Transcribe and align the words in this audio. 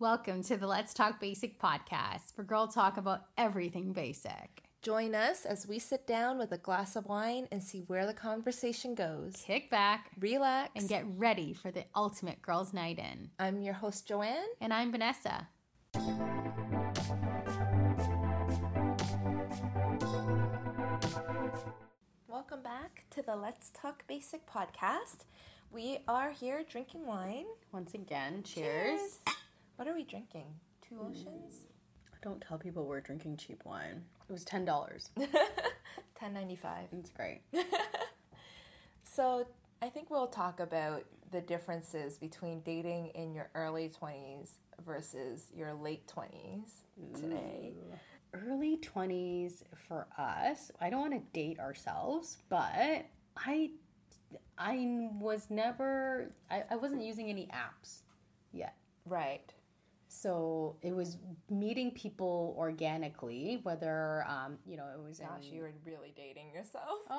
Welcome 0.00 0.44
to 0.44 0.56
the 0.56 0.68
Let's 0.68 0.94
Talk 0.94 1.18
Basic 1.18 1.60
podcast, 1.60 2.36
where 2.36 2.44
girl 2.44 2.68
talk 2.68 2.96
about 2.98 3.24
everything 3.36 3.92
basic. 3.92 4.62
Join 4.80 5.12
us 5.12 5.44
as 5.44 5.66
we 5.66 5.80
sit 5.80 6.06
down 6.06 6.38
with 6.38 6.52
a 6.52 6.56
glass 6.56 6.94
of 6.94 7.06
wine 7.06 7.48
and 7.50 7.60
see 7.60 7.80
where 7.80 8.06
the 8.06 8.14
conversation 8.14 8.94
goes. 8.94 9.32
Kick 9.44 9.68
back, 9.70 10.12
Relax, 10.20 10.70
and 10.76 10.88
get 10.88 11.04
ready 11.16 11.52
for 11.52 11.72
the 11.72 11.84
ultimate 11.96 12.40
girls' 12.40 12.72
night 12.72 13.00
in. 13.00 13.30
I'm 13.40 13.60
your 13.60 13.74
host, 13.74 14.06
Joanne. 14.06 14.46
And 14.60 14.72
I'm 14.72 14.92
Vanessa. 14.92 15.48
Welcome 22.28 22.62
back 22.62 23.06
to 23.10 23.20
the 23.20 23.34
Let's 23.34 23.70
Talk 23.70 24.06
Basic 24.06 24.46
podcast. 24.46 25.24
We 25.72 25.98
are 26.06 26.30
here 26.30 26.62
drinking 26.70 27.04
wine. 27.04 27.46
Once 27.72 27.94
again, 27.94 28.44
cheers. 28.44 29.18
What 29.78 29.86
are 29.86 29.94
we 29.94 30.02
drinking? 30.02 30.46
Two 30.86 30.96
mm. 30.96 31.10
Oceans? 31.10 31.66
Don't 32.20 32.40
tell 32.40 32.58
people 32.58 32.84
we're 32.84 33.00
drinking 33.00 33.36
cheap 33.36 33.62
wine. 33.64 34.02
It 34.28 34.32
was 34.32 34.44
ten 34.44 34.64
dollars. 34.64 35.10
Ten 36.18 36.34
ninety 36.34 36.56
five. 36.56 36.88
It's 36.92 37.10
great. 37.10 37.42
So 39.18 39.48
I 39.82 39.88
think 39.88 40.10
we'll 40.10 40.28
talk 40.28 40.60
about 40.60 41.02
the 41.32 41.40
differences 41.40 42.18
between 42.18 42.60
dating 42.60 43.08
in 43.16 43.34
your 43.34 43.50
early 43.52 43.88
twenties 43.88 44.58
versus 44.86 45.50
your 45.52 45.74
late 45.74 46.06
twenties 46.06 46.82
today. 47.20 47.74
Early 48.32 48.76
twenties 48.76 49.64
for 49.88 50.06
us. 50.16 50.70
I 50.80 50.88
don't 50.88 51.00
want 51.00 51.14
to 51.14 51.32
date 51.32 51.58
ourselves, 51.58 52.38
but 52.48 53.06
I, 53.36 53.70
I 54.56 55.08
was 55.20 55.48
never. 55.50 56.30
I, 56.48 56.62
I 56.70 56.76
wasn't 56.76 57.02
using 57.02 57.28
any 57.28 57.48
apps 57.48 58.02
yet. 58.52 58.76
Right. 59.04 59.52
So 60.08 60.76
it 60.82 60.94
was 60.94 61.18
meeting 61.50 61.90
people 61.90 62.54
organically, 62.58 63.60
whether 63.62 64.24
um, 64.26 64.58
you 64.66 64.76
know 64.76 64.86
it 64.94 65.02
was 65.02 65.18
Gosh, 65.18 65.46
in 65.48 65.54
you 65.54 65.62
were 65.62 65.72
really 65.84 66.12
dating 66.16 66.50
yourself. 66.52 67.00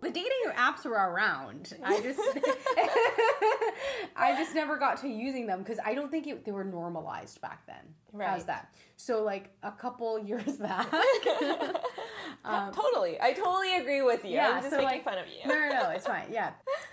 the 0.00 0.10
dating 0.10 0.30
apps 0.56 0.84
were 0.84 0.92
around. 0.92 1.72
I 1.84 2.00
just 2.00 2.20
I 4.16 4.36
just 4.36 4.54
never 4.54 4.76
got 4.76 4.98
to 5.00 5.08
using 5.08 5.46
them 5.46 5.62
because 5.62 5.78
I 5.84 5.94
don't 5.94 6.10
think 6.10 6.26
it, 6.26 6.44
they 6.44 6.52
were 6.52 6.64
normalized 6.64 7.40
back 7.40 7.66
then. 7.66 7.94
Right. 8.12 8.28
How's 8.28 8.44
that? 8.44 8.72
So 8.96 9.24
like 9.24 9.50
a 9.62 9.72
couple 9.72 10.18
years 10.18 10.56
back. 10.56 10.88
totally. 12.44 13.20
I 13.20 13.32
totally 13.32 13.76
agree 13.76 14.02
with 14.02 14.24
you. 14.24 14.38
I'm 14.38 14.58
just 14.62 14.70
so, 14.70 14.76
making 14.76 14.90
like- 14.92 15.04
fun 15.04 15.18
of 15.18 15.26
you. 15.26 15.48
No, 15.48 15.54
no, 15.54 15.82
no, 15.82 15.90
it's 15.90 16.06
fine. 16.06 16.28
Yeah. 16.30 16.52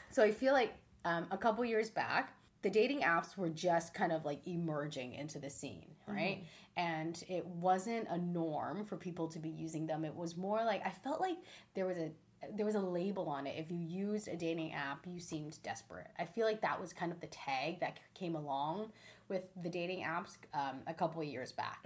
So 0.09 0.23
I 0.23 0.31
feel 0.31 0.53
like 0.53 0.73
um, 1.05 1.27
a 1.31 1.37
couple 1.37 1.63
years 1.65 1.89
back, 1.89 2.33
the 2.63 2.69
dating 2.69 3.01
apps 3.01 3.37
were 3.37 3.49
just 3.49 3.93
kind 3.93 4.11
of 4.11 4.25
like 4.25 4.39
emerging 4.47 5.13
into 5.13 5.37
the 5.37 5.49
scene, 5.49 5.85
right? 6.07 6.43
And 6.75 7.23
it 7.29 7.45
wasn't 7.45 8.07
a 8.09 8.17
norm 8.17 8.83
for 8.83 8.97
people 8.97 9.27
to 9.27 9.39
be 9.39 9.49
using 9.49 9.85
them. 9.85 10.03
It 10.05 10.15
was 10.15 10.35
more 10.35 10.63
like 10.63 10.85
I 10.85 10.89
felt 10.89 11.21
like 11.21 11.37
there 11.75 11.85
was 11.85 11.97
a 11.97 12.09
there 12.55 12.65
was 12.65 12.75
a 12.75 12.79
label 12.79 13.29
on 13.29 13.47
it. 13.47 13.55
If 13.57 13.71
you 13.71 13.77
used 13.77 14.27
a 14.27 14.35
dating 14.35 14.73
app, 14.73 15.05
you 15.05 15.19
seemed 15.19 15.57
desperate. 15.63 16.07
I 16.19 16.25
feel 16.25 16.45
like 16.45 16.61
that 16.61 16.79
was 16.79 16.91
kind 16.91 17.11
of 17.11 17.19
the 17.21 17.27
tag 17.27 17.79
that 17.79 17.99
came 18.15 18.35
along 18.35 18.91
with 19.29 19.43
the 19.61 19.69
dating 19.69 20.03
apps 20.03 20.35
um, 20.53 20.79
a 20.87 20.93
couple 20.93 21.21
of 21.21 21.27
years 21.27 21.51
back. 21.53 21.79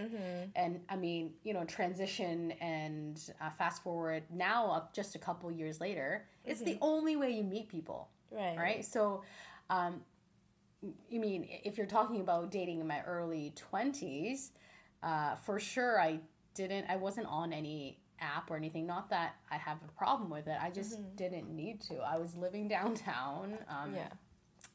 And 0.56 0.80
I 0.90 0.96
mean, 0.96 1.34
you 1.44 1.54
know, 1.54 1.64
transition 1.66 2.52
and 2.54 3.20
uh, 3.40 3.50
fast 3.52 3.84
forward 3.84 4.24
now, 4.34 4.72
uh, 4.72 4.82
just 4.94 5.16
a 5.16 5.20
couple 5.20 5.52
years 5.52 5.80
later, 5.80 6.26
it's 6.44 6.62
the 6.62 6.78
only 6.82 7.16
way 7.16 7.30
you 7.32 7.44
meet 7.44 7.70
people. 7.70 8.10
Right. 8.32 8.58
Right. 8.58 8.86
So, 8.86 9.24
um, 9.70 10.02
I 10.84 11.18
mean, 11.18 11.48
if 11.50 11.78
you're 11.78 11.88
talking 11.88 12.22
about 12.22 12.52
dating 12.52 12.80
in 12.80 12.88
my 12.88 13.02
early 13.02 13.54
20s, 13.72 14.52
uh, 15.02 15.36
for 15.38 15.60
sure 15.60 16.00
I 16.00 16.20
didn't, 16.54 16.86
I 16.90 16.96
wasn't 16.98 17.28
on 17.28 17.52
any 17.52 18.00
app 18.20 18.50
or 18.52 18.58
anything. 18.58 18.86
Not 18.86 19.10
that 19.10 19.36
I 19.50 19.58
have 19.58 19.78
a 19.88 19.92
problem 19.98 20.30
with 20.30 20.48
it. 20.48 20.58
I 20.62 20.70
just 20.70 21.16
didn't 21.16 21.50
need 21.50 21.82
to. 21.82 21.98
I 21.98 22.18
was 22.18 22.36
living 22.36 22.68
downtown. 22.78 23.58
Um, 23.70 23.96
Yeah. 23.96 24.10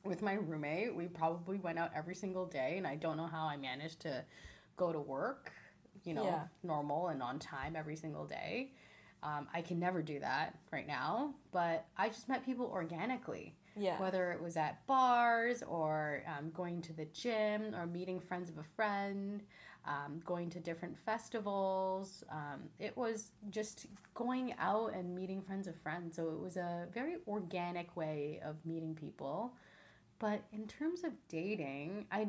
with 0.05 0.21
my 0.21 0.33
roommate. 0.35 0.93
We 0.97 1.07
probably 1.07 1.59
went 1.59 1.79
out 1.79 1.93
every 1.95 2.17
single 2.17 2.45
day, 2.45 2.75
and 2.77 2.85
I 2.85 2.97
don't 2.97 3.17
know 3.17 3.29
how 3.29 3.45
I 3.47 3.57
managed 3.57 4.01
to 4.01 4.25
go 4.75 4.93
to 4.93 4.99
work, 4.99 5.53
you 6.03 6.13
know, 6.13 6.25
Yeah. 6.25 6.47
normal 6.65 7.09
and 7.09 7.23
on 7.23 7.39
time 7.39 7.77
every 7.77 7.95
single 7.95 8.27
day. 8.27 8.73
Um, 9.23 9.47
I 9.55 9.63
can 9.63 9.79
never 9.79 10.03
do 10.03 10.19
that 10.19 10.59
right 10.73 10.89
now, 10.89 11.35
but 11.53 11.87
I 11.97 12.09
just 12.09 12.29
met 12.29 12.45
people 12.45 12.67
organically. 12.67 13.55
Yeah. 13.77 13.99
Whether 13.99 14.33
it 14.33 14.43
was 14.43 14.57
at 14.57 14.87
bars 14.87 15.63
or 15.63 16.23
um, 16.27 16.51
going 16.51 16.83
to 16.83 16.93
the 16.93 17.07
gym 17.07 17.75
or 17.75 17.87
meeting 17.87 18.21
friends 18.21 18.51
of 18.51 18.59
a 18.59 18.63
friend, 18.63 19.43
um, 19.85 20.21
going 20.25 20.51
to 20.51 20.61
different 20.61 20.97
festivals. 20.99 22.23
Um, 22.31 22.69
it 22.79 22.97
was 22.97 23.31
just 23.51 23.87
going 24.15 24.55
out 24.59 24.95
and 24.95 25.15
meeting 25.15 25.41
friends 25.41 25.67
of 25.67 25.77
friends. 25.77 26.17
So 26.17 26.31
it 26.31 26.39
was 26.39 26.57
a 26.57 26.87
very 26.93 27.17
organic 27.27 27.97
way 27.97 28.41
of 28.45 28.65
meeting 28.65 28.95
people. 28.95 29.55
But 30.19 30.43
in 30.53 30.67
terms 30.67 31.03
of 31.03 31.13
dating, 31.29 32.07
I 32.13 32.29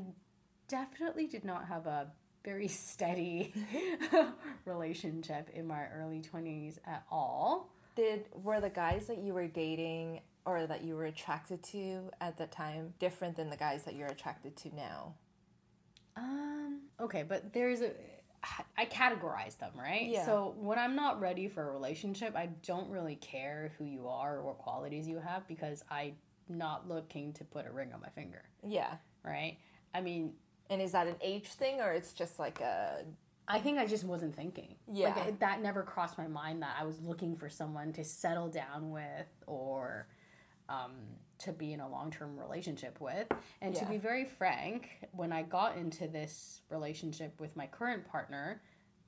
definitely 0.68 1.28
did 1.28 1.46
not 1.46 1.68
have 1.68 1.86
a 1.86 2.12
very 2.44 2.68
steady 2.70 3.54
relationship 4.66 5.50
in 5.54 5.68
my 5.68 5.86
early 5.96 6.22
20s 6.22 6.78
at 6.88 7.04
all. 7.12 7.70
Did 7.96 8.26
were 8.34 8.60
the 8.60 8.72
guys 8.72 9.06
that 9.08 9.20
you 9.20 9.36
were 9.36 9.48
dating 9.48 10.22
or 10.46 10.68
that 10.68 10.84
you 10.84 10.96
were 10.96 11.06
attracted 11.06 11.64
to 11.64 12.12
at 12.20 12.38
the 12.38 12.46
time 12.48 12.94
different 13.00 13.36
than 13.36 13.50
the 13.50 13.58
guys 13.58 13.84
that 13.84 13.96
you're 13.96 14.08
attracted 14.10 14.56
to 14.58 14.76
now? 14.76 15.16
Um, 16.16 16.82
okay, 17.00 17.24
but 17.24 17.54
there's 17.54 17.82
a 17.82 17.92
I 18.78 18.86
categorize 18.86 19.58
them, 19.58 19.72
right? 19.78 20.06
Yeah. 20.06 20.26
So 20.26 20.54
when 20.58 20.78
I'm 20.78 20.96
not 20.98 21.22
ready 21.22 21.48
for 21.48 21.70
a 21.70 21.72
relationship, 21.72 22.36
I 22.36 22.48
don't 22.66 22.90
really 22.90 23.16
care 23.16 23.72
who 23.78 23.86
you 23.86 24.10
are 24.10 24.38
or 24.38 24.44
what 24.44 24.58
qualities 24.58 25.08
you 25.08 25.20
have 25.20 25.48
because 25.48 25.82
I'm 25.90 26.16
not 26.50 26.90
looking 26.90 27.32
to 27.34 27.46
put 27.46 27.66
a 27.66 27.72
ring 27.72 27.94
on 27.94 28.02
my 28.02 28.10
finger, 28.10 28.44
Yeah. 28.68 28.96
right? 29.24 29.58
I 29.94 30.02
mean, 30.02 30.34
And 30.70 30.82
is 30.82 30.92
that 30.92 31.08
an 31.08 31.16
age 31.22 31.48
thing 31.54 31.80
or 31.80 31.94
it's 31.94 32.12
just 32.14 32.38
like 32.38 32.60
a 32.60 33.06
I 33.48 33.60
think 33.60 33.78
I 33.78 33.86
just 33.86 34.04
wasn't 34.06 34.36
thinking. 34.36 34.76
Yeah. 34.92 35.14
Like, 35.16 35.40
that 35.40 35.62
never 35.62 35.84
crossed 35.84 36.18
my 36.18 36.28
mind 36.28 36.62
that 36.64 36.76
I 36.80 36.86
was 36.86 37.00
looking 37.02 37.36
for 37.36 37.50
someone 37.50 37.92
to 37.94 38.04
settle 38.04 38.48
down 38.50 38.92
with 38.92 39.28
or 39.48 40.08
um, 40.70 40.92
to 41.40 41.52
be 41.52 41.74
in 41.74 41.80
a 41.80 41.90
long 41.90 42.12
term 42.12 42.40
relationship 42.40 43.00
with. 43.00 43.28
And 43.62 43.76
to 43.76 43.86
be 43.86 43.98
very 43.98 44.26
frank, 44.26 45.08
when 45.12 45.32
I 45.32 45.44
got 45.44 45.78
into 45.78 46.08
this 46.08 46.62
relationship 46.70 47.40
with 47.40 47.56
my 47.56 47.68
current 47.68 48.06
partner, 48.06 48.62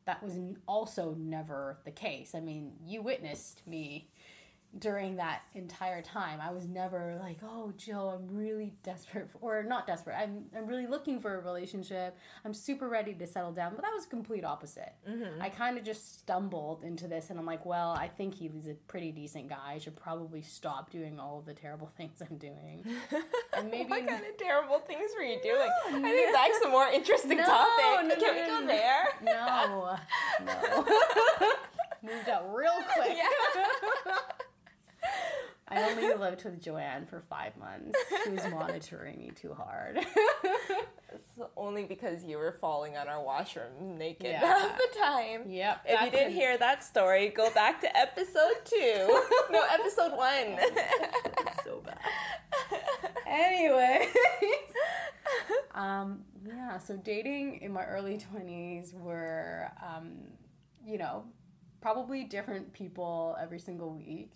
that 0.05 0.21
was 0.21 0.33
also 0.67 1.15
never 1.17 1.79
the 1.83 1.91
case. 1.91 2.35
I 2.35 2.39
mean, 2.39 2.73
you 2.85 3.01
witnessed 3.01 3.65
me 3.67 4.07
during 4.77 5.15
that 5.15 5.43
entire 5.53 6.01
time. 6.01 6.39
I 6.41 6.51
was 6.51 6.67
never 6.67 7.17
like, 7.21 7.37
"Oh, 7.43 7.73
Joe, 7.77 8.09
I'm 8.15 8.35
really 8.35 8.73
desperate 8.83 9.29
for, 9.29 9.59
or 9.59 9.63
not 9.63 9.87
desperate. 9.87 10.15
I'm 10.17 10.45
I'm 10.55 10.67
really 10.67 10.87
looking 10.87 11.19
for 11.19 11.35
a 11.35 11.41
relationship. 11.41 12.17
I'm 12.43 12.53
super 12.53 12.89
ready 12.89 13.13
to 13.13 13.27
settle 13.27 13.51
down." 13.53 13.73
But 13.75 13.83
that 13.83 13.93
was 13.93 14.05
complete 14.05 14.43
opposite. 14.43 14.93
Mm-hmm. 15.09 15.41
I 15.41 15.49
kind 15.49 15.77
of 15.77 15.83
just 15.83 16.19
stumbled 16.19 16.83
into 16.83 17.07
this 17.07 17.29
and 17.29 17.39
I'm 17.39 17.45
like, 17.45 17.65
"Well, 17.65 17.91
I 17.91 18.07
think 18.07 18.35
he's 18.35 18.67
a 18.67 18.73
pretty 18.87 19.11
decent 19.11 19.47
guy. 19.49 19.73
I 19.75 19.77
should 19.77 19.95
probably 19.95 20.41
stop 20.41 20.89
doing 20.91 21.19
all 21.19 21.39
of 21.39 21.45
the 21.45 21.53
terrible 21.53 21.87
things 21.97 22.21
I'm 22.21 22.37
doing." 22.37 22.85
And 23.57 23.71
maybe 23.71 23.89
what 23.89 24.05
kind 24.05 24.21
of 24.25 24.37
terrible 24.37 24.79
things 24.79 25.11
were 25.17 25.23
you 25.23 25.39
doing? 25.41 25.69
I 25.87 26.01
think 26.01 26.35
that's 26.35 26.65
a 26.65 26.69
more 26.69 26.87
interesting 26.89 27.37
topic. 27.37 28.05
no, 28.05 28.15
Can 28.15 28.19
no, 28.19 28.33
we 28.33 28.47
go 28.49 28.59
no. 28.59 28.67
there? 28.67 29.05
No, 29.23 29.97
no. 30.43 30.85
Moved 32.03 32.29
out 32.29 32.53
real 32.53 32.71
quick. 32.93 32.94
I 35.75 35.91
only 35.91 36.13
lived 36.17 36.43
with 36.45 36.61
Joanne 36.61 37.05
for 37.05 37.19
five 37.21 37.55
months. 37.57 37.97
She 38.23 38.29
was 38.31 38.43
monitoring 38.49 39.19
me 39.19 39.31
too 39.35 39.53
hard. 39.53 39.97
It's 41.13 41.39
only 41.55 41.83
because 41.85 42.23
you 42.23 42.37
were 42.37 42.51
falling 42.51 42.97
on 42.97 43.07
our 43.07 43.21
washroom 43.23 43.95
naked 43.97 44.25
Yeah. 44.27 44.39
half 44.39 44.77
the 44.77 44.87
time. 44.99 45.43
Yep, 45.49 45.81
If 45.85 46.01
you 46.01 46.11
didn't 46.11 46.27
an- 46.27 46.33
hear 46.33 46.57
that 46.57 46.83
story, 46.83 47.29
go 47.29 47.49
back 47.51 47.79
to 47.81 47.97
episode 47.97 48.63
two. 48.65 49.21
no, 49.51 49.61
episode 49.71 50.15
one. 50.17 50.57
so 51.63 51.81
bad. 51.85 51.99
Anyway. 53.27 54.07
um, 55.73 56.21
yeah, 56.45 56.77
so 56.77 56.95
dating 56.97 57.59
in 57.61 57.71
my 57.73 57.83
early 57.85 58.17
20s 58.17 58.93
were, 58.93 59.71
um, 59.83 60.11
you 60.85 60.97
know, 60.97 61.25
probably 61.81 62.23
different 62.23 62.71
people 62.73 63.35
every 63.41 63.59
single 63.59 63.91
week. 63.93 64.31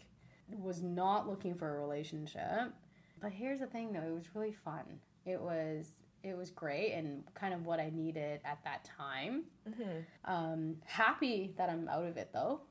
Was 0.57 0.81
not 0.81 1.29
looking 1.29 1.55
for 1.55 1.75
a 1.75 1.79
relationship. 1.79 2.73
But 3.21 3.31
here's 3.31 3.59
the 3.59 3.67
thing 3.67 3.93
though, 3.93 4.01
it 4.01 4.13
was 4.13 4.23
really 4.33 4.53
fun. 4.53 4.83
It 5.25 5.39
was 5.39 5.87
it 6.23 6.35
was 6.37 6.49
great 6.49 6.93
and 6.93 7.23
kind 7.33 7.53
of 7.53 7.65
what 7.65 7.79
I 7.79 7.91
needed 7.93 8.41
at 8.43 8.59
that 8.65 8.89
time. 8.97 9.43
Um, 10.25 10.75
happy 10.85 11.53
that 11.57 11.69
I'm 11.69 11.87
out 11.87 12.05
of 12.05 12.17
it 12.17 12.31
though. 12.33 12.61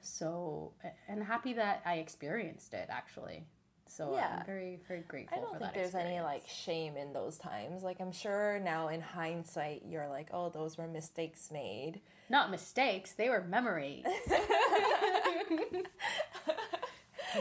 So, 0.00 0.72
and 1.08 1.24
happy 1.24 1.54
that 1.54 1.82
I 1.86 1.94
experienced 1.94 2.74
it 2.74 2.86
actually. 2.90 3.44
So 3.86 4.14
Yeah. 4.14 4.36
I'm 4.40 4.46
very, 4.46 4.78
very 4.86 5.00
grateful 5.00 5.38
for 5.38 5.44
that. 5.44 5.48
I 5.48 5.58
don't 5.58 5.74
think 5.74 5.74
there's 5.74 5.94
any 6.06 6.20
like 6.20 6.46
shame 6.46 6.96
in 6.96 7.12
those 7.14 7.38
times. 7.38 7.82
Like 7.82 8.00
I'm 8.00 8.12
sure 8.12 8.60
now 8.62 8.88
in 8.88 9.00
hindsight 9.00 9.82
you're 9.86 10.08
like, 10.08 10.28
oh, 10.32 10.50
those 10.50 10.76
were 10.76 10.86
mistakes 10.86 11.50
made. 11.50 12.00
Not 12.28 12.50
mistakes, 12.50 13.12
they 13.12 13.30
were 13.30 13.42
memories. 13.42 14.04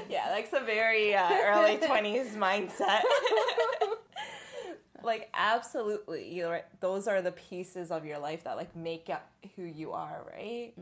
yeah, 0.09 0.29
like 0.31 0.47
some 0.47 0.65
very 0.65 1.15
uh, 1.15 1.29
early 1.31 1.77
twenties 1.85 2.35
mindset. 2.35 3.01
like 5.03 5.29
absolutely, 5.33 6.33
you're. 6.33 6.61
Those 6.79 7.07
are 7.07 7.21
the 7.21 7.31
pieces 7.31 7.91
of 7.91 8.05
your 8.05 8.19
life 8.19 8.43
that 8.43 8.57
like 8.57 8.75
make 8.75 9.09
up 9.09 9.29
who 9.55 9.63
you 9.63 9.91
are, 9.91 10.25
right? 10.31 10.73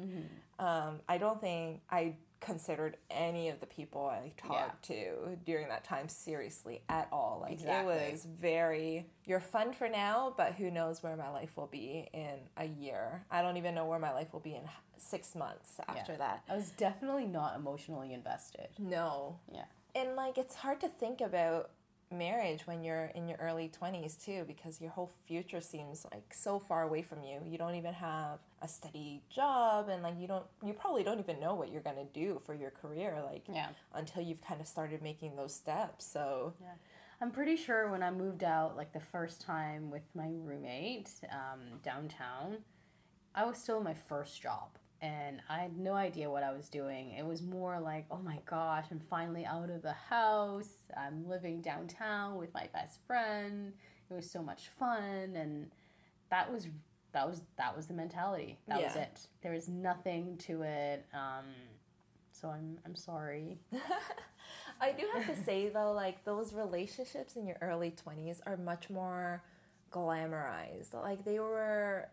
Um, 0.57 0.99
I 1.07 1.17
don't 1.17 1.41
think 1.41 1.81
I 1.89 2.15
considered 2.39 2.97
any 3.09 3.49
of 3.49 3.59
the 3.59 3.65
people 3.65 4.05
I 4.05 4.31
talked 4.37 4.85
to 4.85 5.37
during 5.45 5.67
that 5.69 5.83
time 5.83 6.07
seriously 6.09 6.81
at 6.89 7.07
all. 7.11 7.39
Like 7.41 7.53
Exactly. 7.53 7.93
it 7.95 8.11
was 8.11 8.25
very 8.25 9.07
you're 9.25 9.39
fun 9.39 9.73
for 9.73 9.89
now, 9.89 10.33
but 10.37 10.53
who 10.53 10.69
knows 10.69 11.01
where 11.01 11.15
my 11.15 11.29
life 11.29 11.57
will 11.57 11.67
be 11.67 12.07
in 12.13 12.39
a 12.57 12.65
year. 12.65 13.25
I 13.31 13.41
don't 13.41 13.57
even 13.57 13.73
know 13.73 13.85
where 13.85 13.99
my 13.99 14.11
life 14.13 14.31
will 14.33 14.39
be 14.41 14.55
in 14.55 14.63
6 14.97 15.35
months 15.35 15.79
after 15.87 16.13
Yeah. 16.13 16.17
that. 16.19 16.43
I 16.49 16.55
was 16.55 16.69
definitely 16.71 17.25
not 17.25 17.55
emotionally 17.55 18.13
invested. 18.13 18.69
No. 18.77 19.39
Yeah. 19.51 19.65
And 19.95 20.15
like 20.15 20.37
it's 20.37 20.55
hard 20.55 20.79
to 20.81 20.89
think 20.89 21.21
about 21.21 21.71
marriage 22.15 22.65
when 22.65 22.83
you're 22.83 23.05
in 23.15 23.27
your 23.27 23.37
early 23.39 23.69
20s 23.69 24.23
too 24.23 24.43
because 24.47 24.81
your 24.81 24.91
whole 24.91 25.11
future 25.27 25.61
seems 25.61 26.05
like 26.11 26.33
so 26.33 26.59
far 26.59 26.83
away 26.83 27.01
from 27.01 27.23
you. 27.23 27.41
You 27.45 27.57
don't 27.57 27.75
even 27.75 27.93
have 27.93 28.39
a 28.61 28.67
steady 28.67 29.21
job 29.29 29.89
and 29.89 30.01
like 30.01 30.17
you 30.19 30.27
don't 30.27 30.45
you 30.63 30.73
probably 30.73 31.03
don't 31.03 31.19
even 31.19 31.39
know 31.39 31.53
what 31.55 31.71
you're 31.71 31.81
going 31.81 31.97
to 31.97 32.05
do 32.13 32.41
for 32.45 32.53
your 32.53 32.71
career 32.71 33.21
like 33.25 33.43
Yeah. 33.47 33.69
until 33.93 34.23
you've 34.23 34.41
kind 34.41 34.59
of 34.61 34.67
started 34.67 35.01
making 35.01 35.35
those 35.35 35.53
steps. 35.53 36.05
So 36.05 36.53
I'm 37.21 37.31
pretty 37.31 37.55
sure 37.55 37.89
when 37.89 38.03
I 38.03 38.11
moved 38.11 38.43
out, 38.43 38.75
like 38.75 38.91
the 38.93 38.99
first 38.99 39.41
time 39.41 39.89
with 39.91 40.03
my 40.15 40.29
roommate 40.43 41.09
um, 41.31 41.79
downtown, 41.83 42.57
I 43.33 43.45
was 43.45 43.57
still 43.57 43.77
in 43.77 43.83
my 43.83 43.93
first 43.93 44.41
job. 44.41 44.69
And 45.01 45.41
I 45.49 45.59
had 45.59 45.77
no 45.77 45.93
idea 45.93 46.29
what 46.29 46.43
I 46.43 46.51
was 46.51 46.69
doing. 46.69 47.11
It 47.11 47.25
was 47.25 47.41
more 47.41 47.79
like, 47.79 48.05
oh 48.09 48.19
my 48.23 48.39
gosh, 48.45 48.85
I'm 48.91 48.99
finally 48.99 49.45
out 49.45 49.69
of 49.69 49.81
the 49.81 49.93
house. 49.93 50.73
I'm 50.97 51.27
living 51.27 51.61
downtown 51.61 52.37
with 52.37 52.53
my 52.53 52.69
best 52.73 52.99
friend. 53.05 53.73
It 54.09 54.13
was 54.13 54.29
so 54.29 54.41
much 54.41 54.69
fun. 54.79 55.35
And 55.35 55.71
that 56.29 56.51
was 56.51 56.67
that 57.13 57.27
was 57.27 57.41
that 57.57 57.75
was 57.75 57.87
the 57.87 57.93
mentality. 57.93 58.57
That 58.67 58.81
was 58.81 58.95
it. 58.95 59.19
There 59.41 59.53
was 59.53 59.69
nothing 59.69 60.37
to 60.47 60.63
it. 60.63 61.05
Um, 61.13 61.45
so 62.31 62.49
I'm 62.49 62.79
I'm 62.85 62.95
sorry. 62.95 63.59
I 64.81 64.91
do 64.91 65.07
have 65.13 65.27
to 65.27 65.43
say 65.43 65.69
though, 65.69 65.91
like 65.91 66.23
those 66.23 66.53
relationships 66.53 67.35
in 67.35 67.45
your 67.45 67.57
early 67.61 67.91
twenties 67.91 68.41
are 68.45 68.57
much 68.57 68.89
more 68.89 69.43
glamorized. 69.95 70.93
Like 70.93 71.23
they 71.23 71.39
were, 71.39 72.09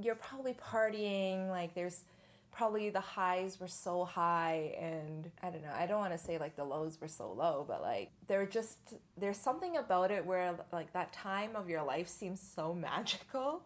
you're 0.00 0.14
probably 0.16 0.54
partying. 0.54 1.48
Like 1.48 1.74
there's 1.74 2.04
probably 2.52 2.90
the 2.90 3.00
highs 3.00 3.58
were 3.60 3.68
so 3.68 4.04
high, 4.04 4.74
and 4.80 5.30
I 5.42 5.50
don't 5.50 5.62
know. 5.62 5.72
I 5.74 5.86
don't 5.86 6.00
want 6.00 6.12
to 6.12 6.18
say 6.18 6.38
like 6.38 6.56
the 6.56 6.64
lows 6.64 7.00
were 7.00 7.08
so 7.08 7.32
low, 7.32 7.64
but 7.66 7.80
like 7.82 8.10
they're 8.26 8.46
just 8.46 8.78
there's 9.16 9.38
something 9.38 9.76
about 9.76 10.10
it 10.10 10.26
where 10.26 10.54
like 10.72 10.92
that 10.92 11.12
time 11.12 11.56
of 11.56 11.68
your 11.70 11.82
life 11.82 12.08
seems 12.08 12.40
so 12.40 12.74
magical. 12.88 13.62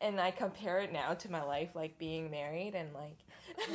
And 0.00 0.20
I 0.20 0.30
compare 0.30 0.78
it 0.80 0.92
now 0.92 1.14
to 1.14 1.30
my 1.30 1.42
life, 1.42 1.70
like 1.74 1.98
being 1.98 2.30
married 2.30 2.74
and 2.74 2.92
like 2.92 3.16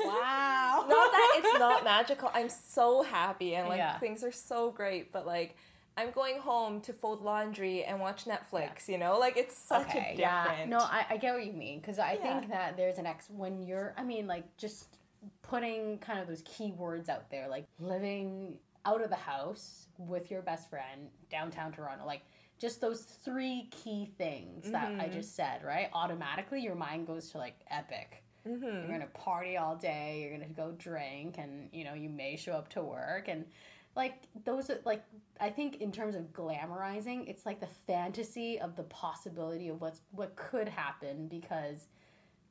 Wow. 0.05 0.85
not 0.89 1.11
that 1.11 1.33
it's 1.39 1.59
not 1.59 1.83
magical. 1.95 2.29
I'm 2.33 2.49
so 2.49 3.01
happy 3.01 3.55
and 3.55 3.67
like 3.67 3.79
Yeah. 3.79 3.97
things 3.97 4.23
are 4.23 4.31
so 4.31 4.71
great, 4.71 5.11
but 5.11 5.25
like 5.25 5.55
I'm 5.97 6.11
going 6.11 6.39
home 6.39 6.81
to 6.81 6.93
fold 6.93 7.21
laundry 7.21 7.83
and 7.83 7.99
watch 7.99 8.25
Netflix, 8.25 8.87
you 8.87 8.97
know? 8.97 9.19
Like 9.19 9.37
it's 9.37 9.55
such 9.57 9.89
a 9.91 9.93
different 9.93 10.17
Yeah. 10.19 10.65
No, 10.67 10.77
I, 10.79 11.05
I 11.11 11.17
get 11.17 11.33
what 11.33 11.45
you 11.45 11.53
mean 11.53 11.79
because 11.79 11.99
I 11.99 12.13
Yeah. 12.13 12.39
think 12.39 12.51
that 12.51 12.77
there's 12.77 12.97
an 12.97 13.05
ex 13.05 13.29
when 13.29 13.61
you're. 13.63 13.93
I 13.97 14.03
mean, 14.03 14.25
like 14.27 14.45
just 14.57 14.87
putting 15.41 15.97
kind 15.99 16.19
of 16.19 16.27
those 16.27 16.43
key 16.45 16.71
words 16.71 17.09
out 17.09 17.29
there, 17.29 17.47
like 17.47 17.65
living 17.79 18.57
out 18.85 19.01
of 19.03 19.09
the 19.09 19.15
house 19.15 19.87
with 19.97 20.31
your 20.31 20.41
best 20.41 20.69
friend 20.69 21.09
downtown 21.29 21.71
Toronto, 21.71 22.05
like. 22.05 22.21
Just 22.59 22.79
those 22.79 23.01
three 23.01 23.69
key 23.71 24.11
things 24.19 24.69
that 24.69 24.89
I 24.89 25.05
Mm-hmm. 25.05 25.13
just 25.13 25.35
said, 25.35 25.63
right? 25.63 25.89
Automatically, 25.93 26.61
your 26.61 26.75
mind 26.75 27.07
goes 27.07 27.31
to 27.31 27.39
like 27.39 27.55
epic. 27.71 28.21
Mm-hmm. 28.47 28.63
You're 28.63 28.87
gonna 28.99 29.07
party 29.15 29.57
all 29.57 29.75
day. 29.75 30.21
You're 30.21 30.37
gonna 30.37 30.53
go 30.53 30.71
drink, 30.77 31.39
and 31.39 31.69
you 31.73 31.83
know 31.83 31.95
you 31.95 32.07
may 32.07 32.35
show 32.35 32.51
up 32.51 32.69
to 32.73 32.83
work, 32.83 33.27
and 33.29 33.45
like 33.95 34.15
those 34.45 34.69
are 34.69 34.79
like 34.85 35.03
I 35.39 35.49
think 35.49 35.81
in 35.81 35.91
terms 35.91 36.15
of 36.15 36.31
glamorizing, 36.33 37.27
it's 37.27 37.45
like 37.45 37.59
the 37.59 37.69
fantasy 37.87 38.59
of 38.59 38.75
the 38.75 38.83
possibility 38.83 39.69
of 39.69 39.81
what's 39.81 40.01
what 40.11 40.35
could 40.35 40.69
happen 40.69 41.27
because 41.27 41.87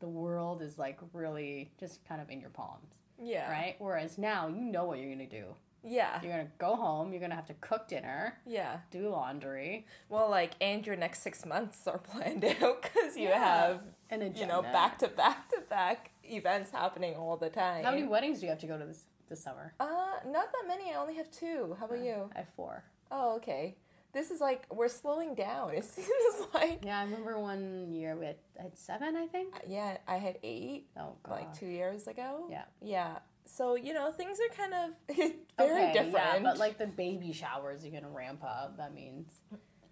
the 0.00 0.08
world 0.08 0.62
is 0.62 0.78
like 0.78 0.98
really 1.12 1.70
just 1.78 2.04
kind 2.08 2.20
of 2.20 2.31
in 2.31 2.40
your 2.40 2.50
palms, 2.50 2.94
Yeah. 3.19 3.50
right? 3.50 3.76
Whereas 3.78 4.16
now 4.19 4.48
you 4.48 4.60
know 4.60 4.84
what 4.84 4.98
you're 4.98 5.10
gonna 5.12 5.26
do. 5.26 5.44
Yeah. 5.82 6.20
You're 6.22 6.31
gonna 6.32 6.50
go 6.58 6.76
home. 6.76 7.12
You're 7.12 7.20
gonna 7.22 7.34
have 7.34 7.46
to 7.46 7.54
cook 7.54 7.88
dinner, 7.88 8.38
Yeah. 8.46 8.78
do 8.90 9.08
laundry, 9.08 9.86
Well, 10.10 10.28
like, 10.28 10.52
and 10.60 10.86
your 10.86 10.96
next 10.96 11.22
six 11.22 11.46
months 11.46 11.86
are 11.86 11.98
planned 12.10 12.44
out 12.44 12.82
because 12.82 13.16
you 13.16 13.28
Yeah. 13.28 13.38
have, 13.44 13.82
and 14.10 14.36
you 14.36 14.46
know, 14.46 14.62
back 14.62 14.98
to 14.98 15.08
back 15.08 15.48
to 15.50 15.60
back 15.70 16.10
events 16.25 16.70
happening 16.70 17.14
all 17.14 17.36
the 17.36 17.48
time. 17.50 17.84
How 17.84 17.90
many 17.93 18.04
weddings 18.06 18.40
do 18.40 18.46
you 18.46 18.50
have 18.50 18.58
to 18.60 18.66
go 18.66 18.78
to 18.78 18.84
this 18.86 19.04
this 19.31 19.43
summer? 19.43 19.73
Uh, 19.81 19.87
not 20.27 20.53
that 20.53 20.65
many. 20.69 20.93
I 20.93 20.97
only 20.97 21.15
have 21.15 21.31
two. 21.31 21.77
How 21.81 21.87
about 21.87 22.00
you? 22.05 22.31
I 22.35 22.41
have 22.41 22.49
four. 22.50 22.85
Oh, 23.11 23.37
okay. 23.37 23.77
This 24.12 24.31
is 24.31 24.41
like 24.41 24.67
we're 24.71 24.88
slowing 24.88 25.35
down. 25.35 25.71
It 25.75 25.85
seems 25.85 26.09
like. 26.53 26.81
Yeah, 26.85 26.99
I 26.99 27.05
remember 27.05 27.38
one 27.38 27.93
year 27.94 28.17
we 28.17 28.27
had, 28.27 28.37
I 28.59 28.65
had 28.65 28.77
seven, 28.79 29.17
I 29.17 29.27
think. 29.27 29.55
Yeah, 29.67 29.97
I 30.06 30.17
had 30.17 30.37
eight. 30.43 30.88
Oh 30.99 31.15
god. 31.23 31.32
like 31.32 31.59
two 31.59 31.67
years 31.67 32.06
ago. 32.06 32.47
Yeah. 32.50 32.65
Yeah. 32.82 33.19
So, 33.47 33.75
you 33.75 33.94
know, 33.94 34.12
things 34.12 34.38
are 34.38 34.55
kind 34.55 34.75
of 34.75 35.17
very 35.17 35.32
Okay, 35.59 35.93
different. 35.93 36.15
Yeah, 36.15 36.38
but 36.43 36.59
like 36.59 36.79
the 36.79 36.87
baby 36.87 37.32
showers, 37.32 37.85
you're 37.85 37.93
gonna 37.93 38.12
ramp 38.12 38.43
up. 38.44 38.77
That 38.77 38.94
means 38.94 39.31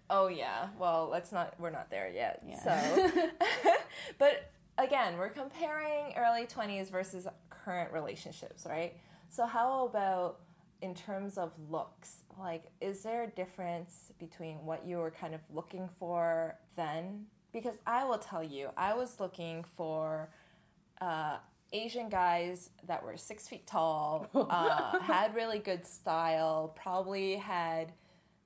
oh 0.09 0.27
yeah. 0.27 0.67
Well, 0.77 1.09
let's 1.11 1.31
not 1.31 1.55
we're 1.59 1.69
not 1.69 1.89
there 1.89 2.11
yet. 2.13 2.41
Yeah. 2.47 2.59
So 2.59 3.11
but 4.17 4.51
again, 4.77 5.17
we're 5.17 5.29
comparing 5.29 6.13
early 6.17 6.45
20s 6.45 6.89
versus 6.89 7.27
current 7.49 7.91
relationships, 7.93 8.65
right? 8.67 8.95
So 9.29 9.45
how 9.45 9.85
about 9.85 10.39
in 10.81 10.95
terms 10.95 11.37
of 11.37 11.51
looks? 11.69 12.23
Like 12.37 12.63
is 12.81 13.03
there 13.03 13.23
a 13.23 13.27
difference 13.27 14.11
between 14.19 14.57
what 14.65 14.85
you 14.85 14.97
were 14.97 15.11
kind 15.11 15.35
of 15.35 15.41
looking 15.53 15.89
for 15.99 16.55
then? 16.75 17.27
Because 17.53 17.75
I 17.85 18.05
will 18.05 18.19
tell 18.19 18.43
you, 18.43 18.69
I 18.77 18.93
was 18.93 19.19
looking 19.19 19.65
for 19.75 20.29
uh, 21.01 21.37
Asian 21.73 22.09
guys 22.09 22.69
that 22.87 23.03
were 23.03 23.17
six 23.17 23.47
feet 23.47 23.65
tall, 23.67 24.27
uh, 24.33 24.99
had 24.99 25.35
really 25.35 25.59
good 25.59 25.85
style, 25.85 26.75
probably 26.75 27.35
had 27.35 27.91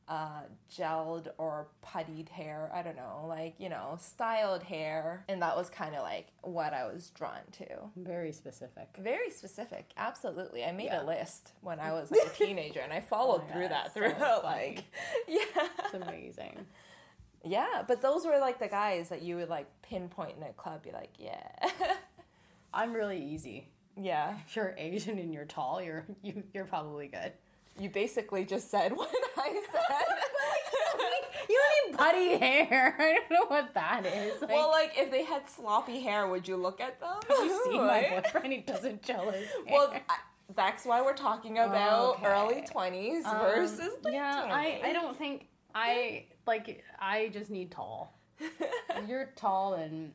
uh, 0.10 0.42
gelled 0.72 1.28
or 1.38 1.68
puttied 1.86 2.30
hair. 2.30 2.70
I 2.74 2.82
don't 2.82 2.96
know, 2.98 3.26
like, 3.28 3.56
you 3.60 3.70
know, 3.70 3.98
styled 4.02 4.64
hair. 4.64 5.24
And 5.30 5.42
that 5.42 5.56
was 5.56 5.70
kind 5.70 5.96
of 5.96 6.02
like 6.04 6.28
what 6.42 6.74
I 6.74 6.86
was 6.86 7.10
drawn 7.16 7.40
to. 7.54 7.66
very 7.96 8.32
specific. 8.34 8.90
Very 9.00 9.30
specific, 9.30 9.92
absolutely. 9.98 10.64
I 10.66 10.72
made 10.74 10.86
Yeah. 10.86 11.04
a 11.04 11.06
list 11.06 11.54
when 11.62 11.80
I 11.80 11.92
was 11.94 12.12
like 12.12 12.28
a 12.28 12.30
teenager 12.46 12.82
and 12.82 12.92
I 12.92 13.00
followed 13.00 13.44
Oh 13.46 13.52
through 13.54 13.62
God, 13.70 13.72
that 13.72 13.86
it's 13.88 13.94
so 13.96 14.00
throughout. 14.02 14.44
like, 14.56 14.84
yeah. 15.28 15.68
It's 15.86 15.94
amazing. 15.94 16.66
Yeah, 17.46 17.84
but 17.88 18.02
those 18.02 18.26
were 18.26 18.40
like 18.40 18.60
the 18.60 18.68
guys 18.70 19.10
that 19.10 19.22
you 19.22 19.36
would 19.38 19.50
like 19.50 19.68
pinpoint 19.82 20.36
in 20.38 20.44
a 20.44 20.54
club, 20.54 20.84
be 20.84 20.92
like, 20.92 21.12
yeah. 21.18 21.48
I'm 22.74 22.94
really 22.94 23.22
easy. 23.24 23.68
yeah. 23.98 24.36
If 24.48 24.56
you're 24.56 24.74
Asian 24.78 25.20
and 25.20 25.34
you're 25.34 25.46
tall, 25.46 25.82
you're 25.82 26.06
you, 26.22 26.44
you're 26.54 26.66
probably 26.66 27.08
good. 27.08 27.34
You 27.80 27.90
basically 27.90 28.46
just 28.46 28.70
said 28.70 28.92
what 28.96 29.10
I 29.38 29.62
said. 29.72 30.08
You 31.50 31.60
don't 31.60 31.92
need 31.92 31.98
putty 31.98 32.38
hair. 32.38 32.96
I 33.00 33.14
don't 33.14 33.32
know 33.32 33.46
what 33.48 33.74
that 33.74 34.06
is. 34.06 34.42
Like, 34.42 34.52
well, 34.52 34.70
like 34.70 34.94
if 34.98 35.12
they 35.12 35.24
had 35.24 35.50
sloppy 35.50 36.00
hair, 36.02 36.28
would 36.28 36.48
you 36.48 36.56
look 36.56 36.80
at 36.80 37.00
them? 37.00 37.16
have 37.28 37.46
you 37.46 37.62
seen 37.66 37.78
my 37.78 38.22
boyfriend? 38.24 38.54
He 38.54 38.60
doesn't 38.60 39.02
gel 39.04 39.32
his 39.32 39.48
hair. 39.48 39.64
Well, 39.72 39.94
I, 40.10 40.16
that's 40.56 40.86
why 40.86 41.02
we're 41.02 41.16
talking 41.16 41.58
about 41.58 42.16
Okay. 42.18 42.26
early 42.28 42.64
twenties 42.70 43.26
Um, 43.26 43.40
versus 43.40 43.90
late 44.04 44.14
yeah, 44.14 44.48
I, 44.50 44.82
I 44.84 44.94
don't 44.94 45.18
think 45.18 45.48
I 45.74 46.26
like. 46.46 46.84
I 47.00 47.30
just 47.34 47.50
need 47.50 47.72
tall. 47.72 48.18
You're 49.08 49.32
tall 49.36 49.74
and 49.76 50.14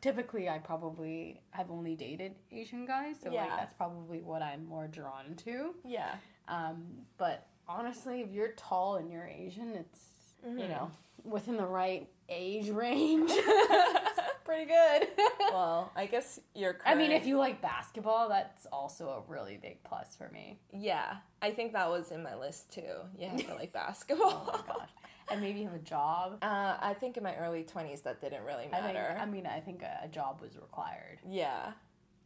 typically 0.00 0.48
I 0.48 0.58
probably 0.58 1.40
have 1.50 1.70
only 1.70 1.94
dated 1.94 2.34
Asian 2.50 2.84
guys, 2.86 3.16
so 3.22 3.30
Yeah. 3.30 3.42
like 3.42 3.50
that's 3.56 3.74
probably 3.74 4.20
what 4.20 4.42
I'm 4.42 4.66
more 4.66 4.88
drawn 4.88 5.34
to. 5.44 5.74
yeah. 5.84 6.16
Um, 6.48 6.84
but 7.18 7.46
honestly, 7.68 8.20
if 8.20 8.30
you're 8.32 8.52
tall 8.56 8.96
and 8.96 9.10
you're 9.10 9.26
Asian, 9.26 9.74
it's 9.76 10.00
you 10.44 10.68
know, 10.68 10.90
within 11.24 11.56
the 11.56 11.66
right 11.66 12.08
age 12.28 12.68
range. 12.70 13.30
Pretty 14.44 14.66
good. 14.66 15.08
well, 15.52 15.92
I 15.94 16.06
guess 16.06 16.40
you're. 16.54 16.76
I 16.84 16.94
mean, 16.96 17.12
if 17.12 17.26
you 17.26 17.38
like 17.38 17.62
basketball, 17.62 18.28
that's 18.28 18.66
also 18.66 19.08
a 19.08 19.30
really 19.30 19.56
big 19.60 19.82
plus 19.84 20.16
for 20.16 20.28
me. 20.30 20.58
Yeah, 20.72 21.16
I 21.40 21.50
think 21.52 21.72
that 21.74 21.88
was 21.88 22.10
in 22.10 22.22
my 22.22 22.34
list 22.34 22.72
too. 22.72 22.82
You 23.18 23.28
have 23.28 23.46
to 23.46 23.54
like 23.54 23.72
basketball. 23.84 24.50
Oh 24.52 24.62
my 24.66 24.74
gosh. 24.74 24.90
And 25.30 25.40
maybe 25.40 25.62
have 25.62 25.72
a 25.72 25.78
job. 25.78 26.38
Uh, 26.42 26.76
I 26.80 26.94
think 26.94 27.16
in 27.16 27.22
my 27.22 27.34
early 27.36 27.64
20s 27.64 28.02
that 28.02 28.20
didn't 28.20 28.42
really 28.44 28.64
I 28.72 28.80
think, 28.80 28.94
matter. 28.94 29.16
I 29.18 29.24
mean, 29.24 29.46
I 29.46 29.60
think 29.60 29.82
a, 29.82 30.00
a 30.04 30.08
job 30.08 30.40
was 30.42 30.56
required. 30.56 31.18
yeah. 31.26 31.72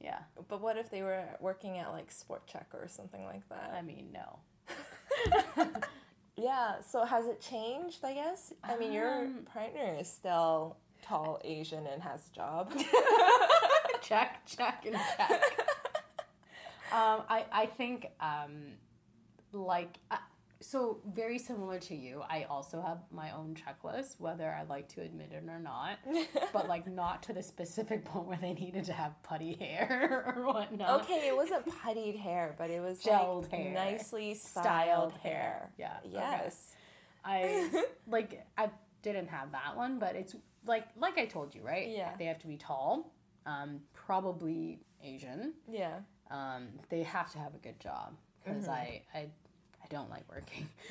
Yeah. 0.01 0.19
But 0.49 0.61
what 0.61 0.77
if 0.77 0.91
they 0.91 1.03
were 1.03 1.25
working 1.41 1.79
at 1.79 1.93
like 1.93 2.11
Sport 2.11 2.43
Chek 2.47 2.75
or 2.75 2.89
something 2.89 3.25
like 3.25 3.49
that? 3.49 3.73
I 3.77 3.83
mean, 3.83 4.13
no. 4.13 4.39
yeah, 6.37 6.81
so 6.87 7.05
has 7.05 7.27
it 7.27 7.41
changed, 7.41 8.05
I 8.05 8.15
guess? 8.15 8.53
I 8.63 8.77
mean, 8.77 8.93
your 8.93 9.25
Um, 9.25 9.47
partner 9.53 9.97
is 9.99 10.09
still 10.11 10.77
tall, 11.03 11.41
Asian, 11.45 11.87
and 11.87 12.03
has 12.03 12.29
a 12.31 12.35
job. 12.35 12.73
check, 14.03 14.45
check, 14.47 14.85
and 14.87 14.97
check. 15.17 15.31
um, 16.93 17.23
I, 17.29 17.45
I 17.53 17.67
think, 17.67 18.09
um, 18.21 18.73
like, 19.53 19.99
so 20.67 21.01
very 21.15 21.39
similar 21.39 21.79
to 21.81 21.95
you, 21.95 22.23
I 22.29 22.45
also 22.45 22.81
have 22.83 22.99
my 23.13 23.31
own 23.33 23.55
checklist, 23.57 24.19
whether 24.21 24.51
I 24.53 24.65
like 24.65 24.89
to 24.95 25.01
admit 25.03 25.31
it 25.33 25.45
or 25.49 25.59
not, 25.61 25.99
but 26.53 26.69
like 26.69 26.87
not 26.87 27.23
to 27.25 27.33
the 27.33 27.43
specific 27.43 28.05
point 28.05 28.27
where 28.27 28.39
they 28.41 28.53
needed 28.53 28.85
to 28.87 28.93
have 28.93 29.21
putty 29.23 29.55
hair 29.55 30.25
or 30.37 30.47
whatnot. 30.47 31.03
okay, 31.03 31.29
it 31.29 31.37
wasn't 31.37 31.65
puttied 31.67 32.19
hair, 32.19 32.55
but 32.59 32.71
it 32.71 32.81
was 32.81 33.03
Gelled 33.03 33.43
like 33.53 33.61
hair. 33.61 33.73
nicely 33.75 34.35
styled, 34.35 34.65
Styled 34.65 35.13
hair. 35.23 35.33
hair. 35.33 35.73
Yeah, 35.79 35.93
okay. 36.05 36.13
Yes. 36.15 36.75
I 37.25 37.71
like 38.07 38.45
I 38.57 38.71
didn't 39.03 39.29
have 39.29 39.53
that 39.53 39.77
one, 39.77 39.99
but 39.99 40.17
it's 40.17 40.35
like 40.67 40.87
like 40.97 41.19
I 41.19 41.27
told 41.27 41.55
you, 41.55 41.63
right? 41.63 41.89
Yeah. 41.89 42.11
They 42.19 42.27
have 42.27 42.39
to 42.41 42.47
be 42.47 42.57
tall, 42.57 43.13
um, 43.47 43.81
probably 43.95 44.81
Asian. 45.03 45.55
Yeah. 45.71 45.99
Um, 46.31 46.69
they 46.89 47.03
have 47.05 47.31
to 47.33 47.39
have 47.39 47.55
a 47.55 47.59
good 47.59 47.79
job 47.81 48.17
because 48.45 48.65
Mm-hmm. 48.65 48.71
I, 48.73 49.03
I 49.15 49.27
I 49.89 49.95
don't 49.95 50.11
like 50.11 50.25
working. 50.29 50.69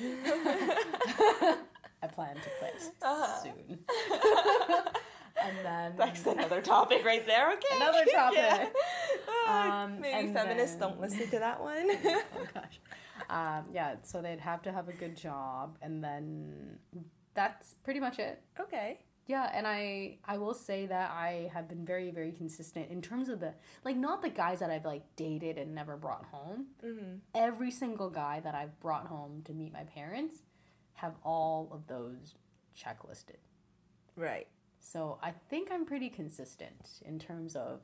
I 2.02 2.06
plan 2.08 2.34
to 2.34 2.50
quit 2.58 2.92
Uh-huh. 3.02 3.42
soon. 3.42 3.78
and 5.42 5.56
then 5.64 5.92
That's 5.96 6.24
another 6.26 6.62
topic 6.62 7.04
right 7.04 7.26
there, 7.26 7.52
okay? 7.52 7.76
Another 7.76 8.04
topic. 8.12 8.38
Yeah. 8.38 8.68
Um, 9.48 10.00
maybe 10.00 10.12
and 10.26 10.34
feminists 10.34 10.74
then- 10.76 10.88
don't 10.90 11.00
listen 11.00 11.30
to 11.30 11.38
that 11.38 11.60
one. 11.60 11.86
oh 11.88 12.22
gosh. 12.52 12.80
Um, 13.30 13.64
yeah, 13.72 13.94
so 14.02 14.20
they'd 14.20 14.40
have 14.40 14.60
to 14.62 14.72
have 14.72 14.88
a 14.88 14.92
good 14.92 15.16
job, 15.16 15.78
and 15.82 16.02
then 16.02 16.80
that's 17.34 17.74
pretty 17.84 18.00
much 18.00 18.18
it. 18.18 18.42
okay. 18.58 18.98
Yeah, 19.26 19.50
and 19.52 19.66
I 19.66 20.18
I 20.24 20.38
will 20.38 20.54
say 20.54 20.86
that 20.86 21.10
I 21.10 21.50
have 21.52 21.68
been 21.68 21.84
very 21.84 22.10
very 22.10 22.32
consistent 22.32 22.90
in 22.90 23.02
terms 23.02 23.28
of 23.28 23.40
the 23.40 23.54
like 23.84 23.96
not 23.96 24.22
the 24.22 24.30
guys 24.30 24.60
that 24.60 24.70
I've 24.70 24.84
like 24.84 25.02
dated 25.16 25.58
and 25.58 25.74
never 25.74 25.96
brought 25.96 26.24
home. 26.26 26.66
Mm-hmm. 26.84 27.16
Every 27.34 27.70
single 27.70 28.08
guy 28.10 28.40
that 28.40 28.54
I've 28.54 28.78
brought 28.80 29.06
home 29.08 29.42
to 29.46 29.52
meet 29.52 29.72
my 29.72 29.84
parents 29.84 30.36
have 30.94 31.14
all 31.24 31.68
of 31.72 31.86
those 31.88 32.36
checklisted. 32.78 33.38
Right. 34.16 34.46
So 34.80 35.18
I 35.22 35.32
think 35.50 35.70
I'm 35.72 35.84
pretty 35.84 36.08
consistent 36.08 37.00
in 37.04 37.18
terms 37.18 37.56
of 37.56 37.80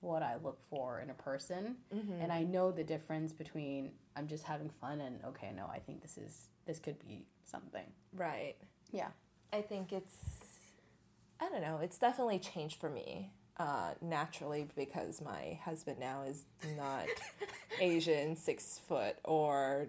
what 0.00 0.22
I 0.22 0.36
look 0.42 0.60
for 0.70 1.00
in 1.00 1.10
a 1.10 1.14
person, 1.14 1.76
Mm-hmm. 1.94 2.20
and 2.20 2.30
I 2.32 2.42
know 2.44 2.70
the 2.70 2.84
difference 2.84 3.32
between 3.32 3.90
I'm 4.14 4.28
just 4.28 4.44
having 4.44 4.68
fun 4.70 5.00
and 5.00 5.24
okay, 5.24 5.50
no, 5.56 5.66
I 5.66 5.78
think 5.80 6.02
this 6.02 6.16
is 6.18 6.48
this 6.66 6.78
could 6.78 6.98
be 7.00 7.26
something. 7.44 7.86
Right. 8.12 8.54
Yeah. 8.92 9.08
I 9.52 9.60
think 9.62 9.92
it's, 9.92 10.16
I 11.44 11.48
don't 11.50 11.62
know, 11.62 11.78
it's 11.82 11.98
definitely 11.98 12.38
changed 12.38 12.76
for 12.80 12.88
me 12.88 13.32
uh, 13.58 13.92
naturally 14.00 14.68
because 14.76 15.20
my 15.20 15.58
husband 15.64 15.98
now 16.00 16.22
is 16.22 16.44
not 16.76 17.06
Asian, 17.80 18.36
six 18.36 18.80
foot, 18.88 19.16
or 19.24 19.88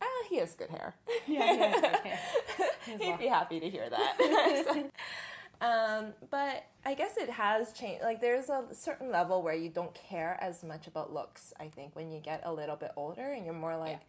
uh, 0.00 0.04
he 0.28 0.38
has 0.38 0.54
good 0.54 0.70
hair. 0.70 0.96
Yeah, 1.26 1.52
he 1.52 1.58
has 1.58 1.80
good 1.80 1.96
hair. 1.96 2.20
He 2.86 2.96
He'd 3.04 3.18
be 3.18 3.26
happy 3.26 3.60
to 3.60 3.68
hear 3.68 3.88
that. 3.90 4.90
um, 5.60 6.14
but 6.30 6.64
I 6.84 6.94
guess 6.94 7.16
it 7.18 7.28
has 7.30 7.72
changed. 7.72 8.02
Like, 8.02 8.20
there's 8.22 8.48
a 8.48 8.68
certain 8.72 9.10
level 9.12 9.42
where 9.42 9.54
you 9.54 9.68
don't 9.68 9.94
care 9.94 10.38
as 10.40 10.62
much 10.64 10.86
about 10.86 11.12
looks, 11.12 11.52
I 11.60 11.68
think, 11.68 11.94
when 11.94 12.10
you 12.10 12.20
get 12.20 12.40
a 12.44 12.52
little 12.52 12.76
bit 12.76 12.92
older 12.96 13.32
and 13.32 13.44
you're 13.44 13.54
more 13.54 13.76
like, 13.76 14.00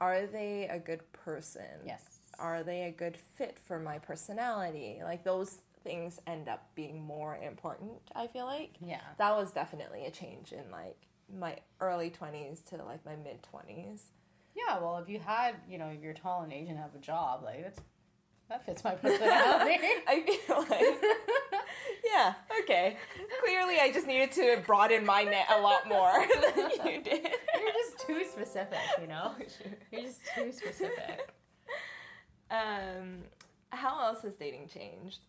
are 0.00 0.26
they 0.26 0.66
a 0.68 0.78
good 0.78 1.10
person? 1.12 1.62
Yes. 1.86 2.02
are 2.38 2.62
they 2.62 2.82
a 2.84 2.90
good 2.90 3.16
fit 3.16 3.58
for 3.66 3.78
my 3.78 3.98
personality? 3.98 5.00
Like 5.02 5.24
those 5.24 5.58
things 5.82 6.20
end 6.26 6.48
up 6.48 6.68
being 6.74 7.02
more 7.02 7.36
important, 7.36 7.92
I 8.14 8.26
feel 8.26 8.46
like. 8.46 8.76
Yeah. 8.84 9.00
That 9.18 9.36
was 9.36 9.52
definitely 9.52 10.04
a 10.06 10.10
change 10.10 10.52
in 10.52 10.70
like 10.70 10.96
my 11.32 11.56
early 11.80 12.10
20s 12.10 12.64
to 12.70 12.76
like 12.84 13.04
my 13.04 13.16
mid 13.16 13.38
20s. 13.52 14.02
Yeah, 14.56 14.78
well, 14.80 14.98
if 14.98 15.08
you 15.08 15.18
had, 15.20 15.54
you 15.68 15.78
know, 15.78 15.86
if 15.88 16.02
you're 16.02 16.12
tall 16.14 16.42
and 16.42 16.52
Asian, 16.52 16.76
have 16.76 16.94
a 16.94 16.98
job, 16.98 17.42
like 17.44 17.62
that's 17.62 17.80
that 18.48 18.66
fits 18.66 18.82
my 18.82 18.92
personality. 18.92 19.76
I 20.08 20.22
feel 20.46 20.56
like 20.68 21.00
Yeah, 22.04 22.34
okay. 22.62 22.96
Clearly 23.44 23.76
I 23.80 23.92
just 23.92 24.08
needed 24.08 24.32
to 24.32 24.60
broaden 24.66 25.06
my 25.06 25.22
net 25.22 25.46
a 25.56 25.60
lot 25.60 25.86
more 25.88 26.12
than 26.56 26.70
you 26.84 27.00
did. 27.04 27.22
you're 27.22 27.72
just 27.72 28.06
too 28.06 28.24
specific, 28.28 28.78
you 29.00 29.06
know. 29.06 29.34
You're 29.92 30.02
just 30.02 30.20
too 30.34 30.50
specific. 30.52 31.28
Um 32.50 33.22
how 33.70 34.02
else 34.04 34.22
has 34.22 34.34
dating 34.34 34.68
changed? 34.68 35.20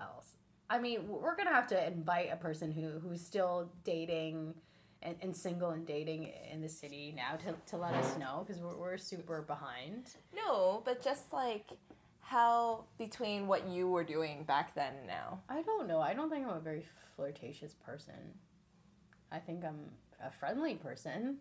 Else? 0.00 0.32
I 0.68 0.78
mean, 0.78 1.06
we're 1.08 1.36
gonna 1.36 1.52
have 1.52 1.68
to 1.68 1.86
invite 1.86 2.30
a 2.32 2.36
person 2.36 2.72
who 2.72 2.98
who's 2.98 3.20
still 3.20 3.70
dating 3.84 4.54
and, 5.02 5.16
and 5.22 5.36
single 5.36 5.70
and 5.70 5.86
dating 5.86 6.32
in 6.50 6.60
the 6.60 6.68
city 6.68 7.14
now 7.16 7.36
to, 7.36 7.54
to 7.70 7.76
let 7.76 7.94
us 7.94 8.18
know 8.18 8.44
because 8.46 8.60
we're, 8.60 8.76
we're 8.76 8.96
super 8.96 9.42
behind. 9.42 10.08
No, 10.34 10.82
but 10.84 11.02
just 11.02 11.32
like 11.32 11.70
how 12.20 12.84
between 12.98 13.46
what 13.46 13.68
you 13.68 13.88
were 13.88 14.02
doing 14.02 14.42
back 14.44 14.74
then 14.74 14.94
and 14.98 15.06
now. 15.06 15.40
I 15.48 15.62
don't 15.62 15.86
know. 15.86 16.00
I 16.00 16.12
don't 16.12 16.28
think 16.28 16.46
I'm 16.46 16.56
a 16.56 16.60
very 16.60 16.84
flirtatious 17.14 17.74
person. 17.74 18.34
I 19.30 19.38
think 19.38 19.64
I'm 19.64 19.90
a 20.24 20.30
friendly 20.30 20.74
person. 20.74 21.38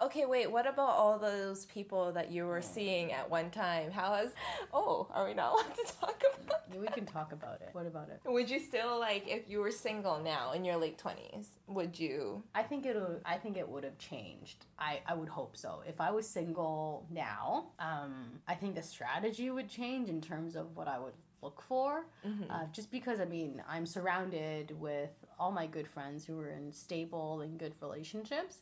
Okay, 0.00 0.26
wait, 0.26 0.50
what 0.50 0.66
about 0.66 0.90
all 0.90 1.18
those 1.18 1.66
people 1.66 2.12
that 2.12 2.30
you 2.30 2.46
were 2.46 2.62
seeing 2.62 3.12
at 3.12 3.28
one 3.28 3.50
time? 3.50 3.90
How 3.90 4.14
has 4.14 4.30
Oh, 4.72 5.08
are 5.12 5.26
we 5.26 5.34
not 5.34 5.52
allowed 5.52 5.74
to 5.74 5.92
talk 6.00 6.22
about 6.34 6.76
We 6.78 6.86
can 6.88 7.06
talk 7.06 7.32
about 7.32 7.60
it. 7.60 7.70
What 7.72 7.86
about 7.86 8.08
it? 8.10 8.20
Would 8.24 8.48
you 8.50 8.60
still 8.60 8.98
like 9.00 9.26
if 9.26 9.48
you 9.48 9.60
were 9.60 9.70
single 9.70 10.20
now 10.20 10.52
in 10.52 10.64
your 10.64 10.76
late 10.76 10.98
20s, 10.98 11.46
would 11.66 11.98
you 11.98 12.42
I 12.54 12.62
think 12.62 12.86
it 12.86 12.94
would. 12.94 13.20
I 13.24 13.36
think 13.36 13.56
it 13.56 13.68
would 13.68 13.84
have 13.84 13.98
changed. 13.98 14.66
I 14.78 15.00
I 15.06 15.14
would 15.14 15.28
hope 15.28 15.56
so. 15.56 15.82
If 15.86 16.00
I 16.00 16.10
was 16.10 16.28
single 16.28 17.06
now, 17.10 17.68
um, 17.78 18.40
I 18.46 18.54
think 18.54 18.74
the 18.74 18.82
strategy 18.82 19.50
would 19.50 19.68
change 19.68 20.08
in 20.08 20.20
terms 20.20 20.54
of 20.56 20.76
what 20.76 20.88
I 20.88 20.98
would 20.98 21.14
look 21.42 21.62
for. 21.62 22.04
Uh, 22.50 22.66
just 22.72 22.90
because 22.90 23.20
I 23.20 23.24
mean, 23.24 23.62
I'm 23.68 23.86
surrounded 23.86 24.72
with 24.78 25.14
all 25.38 25.52
my 25.52 25.66
good 25.66 25.86
friends 25.88 26.24
who 26.24 26.38
are 26.40 26.48
in 26.50 26.72
stable 26.72 27.40
and 27.42 27.58
good 27.58 27.74
relationships, 27.80 28.58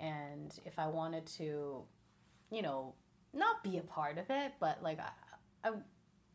and 0.00 0.58
if 0.64 0.78
I 0.78 0.88
wanted 0.88 1.26
to, 1.38 1.82
you 2.50 2.62
know, 2.62 2.94
not 3.32 3.62
be 3.62 3.78
a 3.78 3.82
part 3.82 4.18
of 4.18 4.26
it, 4.28 4.52
but 4.60 4.82
like 4.82 4.98
I, 5.00 5.68
I 5.68 5.72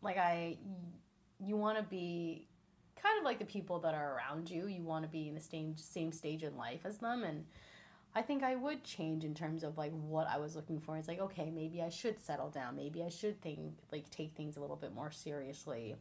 like 0.02 0.18
I, 0.18 0.58
you 1.44 1.56
want 1.56 1.78
to 1.78 1.84
be 1.84 2.48
kind 3.02 3.18
of 3.20 3.26
like 3.26 3.40
the 3.40 3.46
people 3.46 3.80
that 3.80 3.94
are 3.94 4.16
around 4.16 4.50
you. 4.50 4.68
You 4.68 4.84
want 4.84 5.04
to 5.04 5.10
be 5.10 5.28
in 5.28 5.36
the 5.36 5.42
same 5.42 5.78
same 5.78 6.12
stage 6.12 6.44
in 6.44 6.58
life 6.58 6.82
as 6.86 6.98
them, 6.98 7.24
and 7.24 7.46
I 8.16 8.22
think 8.22 8.44
I 8.44 8.56
would 8.56 8.84
change 8.84 9.24
in 9.24 9.34
terms 9.34 9.64
of 9.64 9.78
like 9.78 9.92
what 9.92 10.28
I 10.28 10.38
was 10.38 10.56
looking 10.56 10.80
for. 10.80 10.98
It's 10.98 11.08
like 11.08 11.20
okay, 11.20 11.52
maybe 11.52 11.82
I 11.82 11.90
should 11.90 12.20
settle 12.20 12.50
down. 12.50 12.76
Maybe 12.76 13.04
I 13.04 13.10
should 13.10 13.42
think 13.42 13.60
like 13.92 14.10
take 14.10 14.36
things 14.36 14.58
a 14.58 14.62
little 14.62 14.76
bit 14.76 14.94
more 14.94 15.12
seriously, 15.12 15.96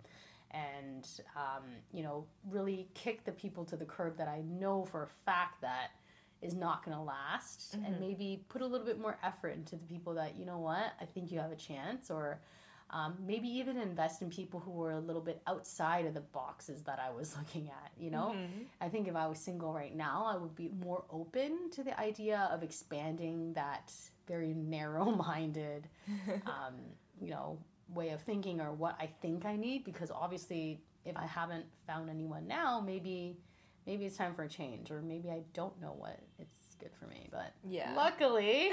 and 0.51 1.07
um, 1.37 1.65
you 1.93 2.03
know 2.03 2.27
really 2.49 2.89
kick 2.95 3.25
the 3.25 3.33
people 3.33 3.65
to 3.67 3.77
the 3.77 3.85
curb 3.85 4.17
that 4.19 4.29
I 4.29 4.43
know 4.43 4.85
for 4.85 5.03
a 5.03 5.09
fact 5.25 5.61
that 5.63 5.91
is 6.43 6.55
not 6.55 6.85
going 6.85 6.97
to 6.97 7.03
last. 7.03 7.75
And 7.75 8.01
maybe 8.01 8.45
put 8.49 8.63
a 8.63 8.67
little 8.67 8.87
bit 8.87 9.01
more 9.01 9.19
effort 9.23 9.55
into 9.55 9.77
the 9.77 9.85
people 9.85 10.15
that 10.15 10.37
you 10.39 10.45
know 10.45 10.59
what 10.59 10.93
i 11.01 11.05
think 11.05 11.33
you 11.33 11.39
have 11.39 11.53
a 11.53 11.57
chance. 11.57 12.11
Or 12.11 12.41
um, 12.89 13.17
maybe 13.27 13.49
even 13.49 13.79
invest 13.79 14.23
in 14.23 14.31
people 14.31 14.61
who 14.61 14.71
were 14.71 14.93
a 14.93 15.01
little 15.01 15.21
bit 15.21 15.43
outside 15.49 16.07
of 16.07 16.15
the 16.15 16.21
boxes 16.21 16.83
that 16.85 17.01
i 17.01 17.11
was 17.11 17.37
looking 17.39 17.69
at 17.69 17.91
you 17.99 18.11
know? 18.11 18.35
I 18.81 18.89
think 18.89 19.09
if 19.09 19.17
i 19.17 19.27
was 19.27 19.39
single 19.39 19.73
right 19.73 19.95
now 19.95 20.27
i 20.29 20.37
would 20.37 20.55
be 20.55 20.69
more 20.69 21.05
open 21.11 21.71
to 21.73 21.83
the 21.83 21.99
idea 21.99 22.49
of 22.53 22.63
expanding 22.63 23.55
that 23.55 23.93
very 24.29 24.55
narrow-minded 24.55 25.89
um, 26.47 26.75
you 27.21 27.31
know 27.31 27.59
way 27.95 28.11
of 28.11 28.21
thinking 28.21 28.61
or 28.61 28.73
what 28.73 28.97
i 29.01 29.07
think 29.07 29.45
i 29.45 29.57
need. 29.57 29.85
Because 29.85 30.11
obviously 30.11 30.81
if 31.05 31.17
i 31.17 31.27
haven't 31.27 31.67
found 31.87 32.09
anyone 32.11 32.47
now 32.47 32.81
maybe 32.81 33.37
maybe 33.87 34.05
it's 34.05 34.17
time 34.17 34.35
for 34.35 34.43
a 34.45 34.49
change 34.49 34.91
or 34.91 35.01
maybe 35.03 35.31
i 35.31 35.43
don't 35.55 35.81
know 35.81 35.95
what 35.97 36.19
it's 36.39 36.55
good 36.79 36.91
for 37.01 37.07
me. 37.07 37.27
But 37.33 37.55
Yeah. 37.65 37.95
luckily, 37.97 38.69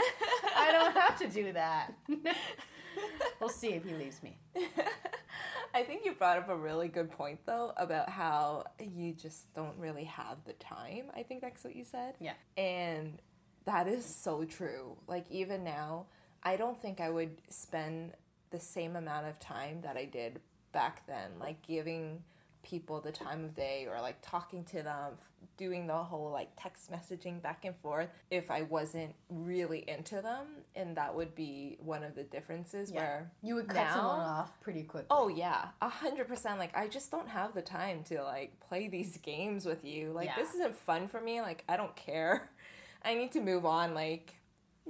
I 0.57 0.73
don't 0.73 0.93
have 1.01 1.17
to 1.19 1.27
do 1.29 1.53
that. 1.53 1.93
we'll 3.39 3.47
see 3.49 3.69
if 3.69 3.85
he 3.85 3.93
leaves 3.93 4.21
me. 4.21 4.37
I 5.73 5.83
think 5.83 6.05
you 6.05 6.11
brought 6.13 6.37
up 6.37 6.49
a 6.49 6.55
really 6.57 6.87
good 6.87 7.09
point 7.11 7.39
though 7.45 7.73
about 7.77 8.09
how 8.09 8.65
you 8.79 9.13
just 9.13 9.53
don't 9.53 9.77
really 9.79 10.03
have 10.03 10.37
the 10.45 10.53
time. 10.53 11.05
I 11.15 11.23
think 11.23 11.41
that's 11.41 11.63
what 11.63 11.75
you 11.75 11.83
said. 11.83 12.15
Yeah. 12.19 12.33
And 12.57 13.19
that 13.65 13.87
is 13.87 14.05
so 14.05 14.43
true. 14.43 14.97
Like 15.07 15.25
even 15.31 15.63
now, 15.63 16.07
I 16.43 16.57
don't 16.57 16.77
think 16.77 16.99
I 16.99 17.09
would 17.09 17.41
spend 17.49 18.11
the 18.51 18.59
same 18.59 18.95
amount 18.95 19.27
of 19.27 19.39
time 19.39 19.79
that 19.83 19.97
I 19.97 20.05
did 20.05 20.41
back 20.73 21.07
then, 21.07 21.31
like 21.39 21.65
giving 21.65 22.21
people 22.63 23.01
the 23.01 23.11
time 23.11 23.43
of 23.43 23.55
day 23.55 23.85
or 23.89 24.01
like 24.01 24.17
talking 24.21 24.63
to 24.65 24.81
them, 24.81 25.13
doing 25.57 25.85
the 25.85 25.93
whole 25.93 26.31
like 26.31 26.49
text 26.57 26.89
messaging 26.91 27.41
back 27.41 27.65
and 27.65 27.75
forth 27.75 28.09
if 28.31 28.49
I 28.49 28.63
wasn't 28.63 29.13
really 29.29 29.83
into 29.87 30.21
them. 30.21 30.47
And 30.75 30.95
that 30.97 31.13
would 31.13 31.35
be 31.35 31.77
one 31.79 32.03
of 32.03 32.15
the 32.15 32.23
differences 32.23 32.89
Yeah. 32.91 32.99
where 33.01 33.31
You 33.41 33.55
would 33.55 33.67
cut 33.67 33.75
Now- 33.75 33.93
someone 33.95 34.19
off 34.21 34.59
pretty 34.61 34.83
quickly. 34.83 35.07
Oh 35.11 35.27
yeah, 35.27 35.69
a 35.81 35.89
hundred 35.89 36.27
percent. 36.27 36.57
Like 36.57 36.75
I 36.75 36.87
just 36.87 37.11
don't 37.11 37.29
have 37.29 37.53
the 37.53 37.61
time 37.61 38.03
to 38.05 38.23
like 38.23 38.59
play 38.59 38.87
these 38.87 39.17
games 39.17 39.65
with 39.65 39.83
you. 39.85 40.11
Like 40.11 40.27
Yeah. 40.29 40.35
this 40.37 40.53
isn't 40.55 40.75
fun 40.75 41.07
for 41.07 41.19
me. 41.21 41.41
Like 41.41 41.63
I 41.69 41.77
don't 41.77 41.95
care. 41.95 42.49
I 43.03 43.13
need 43.15 43.33
to 43.33 43.41
move 43.41 43.65
on. 43.65 43.93
Like 43.93 44.33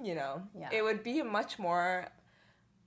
you 0.02 0.16
know, 0.16 0.44
Yeah. 0.58 0.70
it 0.72 0.84
would 0.84 1.04
be 1.04 1.20
a 1.20 1.24
much 1.24 1.60
more 1.60 2.08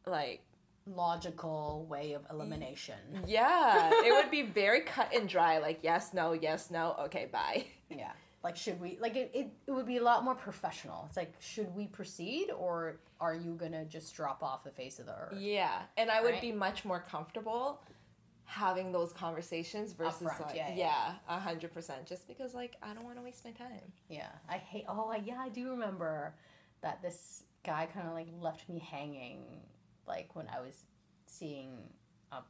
like 0.07 0.43
logical 0.87 1.87
way 1.89 2.13
of 2.13 2.23
elimination. 2.31 2.95
yeah, 3.27 3.91
it 4.05 4.13
would 4.13 4.31
be 4.31 4.43
very 4.43 4.81
cut 4.83 5.13
and 5.15 5.29
dry. 5.29 5.59
Like 5.59 5.81
yes, 5.83 6.15
no, 6.15 6.33
yes, 6.33 6.71
no. 6.71 6.95
Okay, 7.07 7.29
bye. 7.33 7.65
Yeah. 7.89 8.11
Like, 8.43 8.57
should 8.57 8.81
we, 8.81 8.97
like, 9.01 9.17
it, 9.17 9.31
it, 9.35 9.49
it 9.67 9.71
would 9.73 9.87
be 9.87 9.97
a 9.97 10.03
lot 10.03 10.23
more 10.25 10.35
professional. 10.37 11.05
It's 11.09 11.17
like, 11.17 11.33
should 11.41 11.75
we 11.75 11.87
proceed 11.87 12.51
or 12.57 12.99
are 13.21 13.35
you 13.35 13.55
going 13.55 13.73
to 13.73 13.85
just 13.85 14.15
drop 14.15 14.43
off 14.43 14.63
the 14.65 14.71
face 14.71 14.99
of 15.01 15.07
the 15.07 15.13
earth? 15.13 15.35
Yeah, 15.39 15.83
and 15.97 16.11
I 16.11 16.21
would 16.21 16.33
Right. 16.33 16.41
be 16.41 16.53
much 16.53 16.85
more 16.85 17.01
comfortable 17.01 17.81
having 18.45 18.93
those 18.93 19.13
conversations 19.13 19.93
versus 19.93 20.23
Upfront, 20.29 20.47
like 20.47 20.73
yeah, 20.77 21.15
a 21.29 21.39
hundred 21.41 21.73
percent. 21.75 22.07
Just 22.07 22.29
because 22.29 22.55
like 22.55 22.77
I 22.83 22.93
don't 22.95 23.05
want 23.05 23.17
to 23.17 23.23
waste 23.23 23.45
my 23.45 23.51
time. 23.53 23.93
Yeah. 24.09 24.29
I 24.49 24.59
hate, 24.59 24.85
oh, 24.89 25.11
I- 25.11 25.23
yeah, 25.25 25.39
I 25.41 25.49
do 25.49 25.71
remember 25.71 26.35
that 26.83 27.03
this 27.03 27.43
guy 27.65 27.89
kind 27.93 28.07
of 28.07 28.15
like 28.15 28.29
left 28.41 28.69
me 28.69 28.79
hanging, 28.79 29.61
like, 30.07 30.35
when 30.35 30.47
I 30.49 30.61
was 30.61 30.75
seeing, 31.27 31.71
uh, 32.33 32.41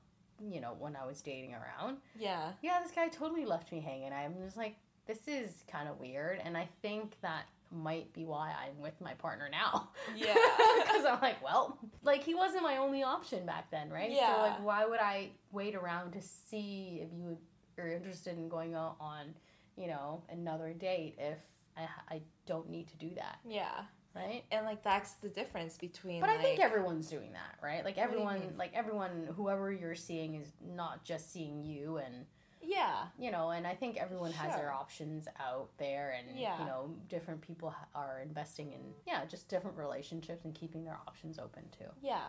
you 0.50 0.60
know, 0.60 0.74
when 0.78 0.96
I 0.96 1.06
was 1.06 1.22
dating 1.22 1.54
around. 1.54 1.98
Yeah, 2.18 2.52
Yeah, 2.62 2.80
this 2.82 2.92
guy 2.92 3.08
totally 3.08 3.44
left 3.44 3.72
me 3.72 3.80
hanging. 3.80 4.12
I'm 4.12 4.34
just 4.44 4.56
like, 4.56 4.76
this 5.06 5.20
is 5.26 5.64
kind 5.70 5.88
of 5.88 5.98
weird. 6.00 6.40
And 6.44 6.56
I 6.56 6.68
think 6.82 7.16
that 7.22 7.44
might 7.70 8.12
be 8.12 8.24
why 8.24 8.52
I'm 8.64 8.80
with 8.80 9.00
my 9.00 9.14
partner 9.14 9.48
now. 9.50 9.90
Yeah. 10.16 10.34
Because 10.82 11.04
I'm 11.04 11.20
like, 11.20 11.42
well, 11.42 11.78
like 12.02 12.22
he 12.22 12.34
wasn't 12.34 12.62
my 12.62 12.76
only 12.76 13.02
option 13.02 13.44
back 13.44 13.70
then, 13.70 13.90
right? 13.90 14.10
Yeah. 14.10 14.34
So 14.34 14.40
like, 14.42 14.64
why 14.64 14.86
would 14.86 15.00
I 15.00 15.30
wait 15.52 15.74
around 15.74 16.12
to 16.12 16.22
see 16.22 17.00
if 17.02 17.08
you 17.12 17.24
would, 17.24 17.38
are 17.78 17.88
interested 17.88 18.36
in 18.38 18.48
going 18.48 18.74
out 18.74 18.96
on, 19.00 19.34
you 19.76 19.88
know, 19.88 20.22
another 20.30 20.72
date 20.72 21.16
if 21.18 21.38
I, 21.76 21.88
I 22.08 22.22
don't 22.46 22.70
need 22.70 22.86
to 22.88 22.96
do 22.96 23.10
that, 23.16 23.38
yeah. 23.46 23.82
Right? 24.16 24.42
And 24.50 24.64
like 24.64 24.82
that's 24.82 25.12
the 25.14 25.28
difference 25.28 25.76
between. 25.76 26.20
But 26.20 26.30
I 26.30 26.38
think 26.38 26.58
everyone's 26.60 27.08
doing 27.08 27.32
that, 27.34 27.56
right? 27.62 27.84
Like 27.84 27.98
everyone, 27.98 28.54
like 28.56 28.72
everyone, 28.74 29.28
whoever 29.36 29.70
you're 29.72 29.94
seeing 29.94 30.34
is 30.36 30.48
not 30.64 31.04
just 31.04 31.32
seeing 31.32 31.62
you 31.62 31.98
and 31.98 32.24
Yeah, 32.62 33.04
you 33.18 33.30
know, 33.30 33.50
and 33.50 33.66
I 33.66 33.74
think 33.74 33.96
everyone 33.96 34.32
has 34.32 34.56
their 34.56 34.72
options 34.72 35.28
out 35.38 35.68
there, 35.78 36.16
and 36.18 36.36
Yeah. 36.38 36.58
you 36.58 36.64
know, 36.64 36.90
different 37.08 37.40
people 37.42 37.72
are 37.94 38.20
investing 38.20 38.72
in 38.72 38.80
yeah, 39.06 39.24
just 39.26 39.48
different 39.48 39.76
relationships 39.76 40.44
and 40.44 40.54
keeping 40.54 40.84
their 40.84 40.98
options 41.06 41.38
open 41.38 41.64
too. 41.78 41.90
yeah. 42.02 42.24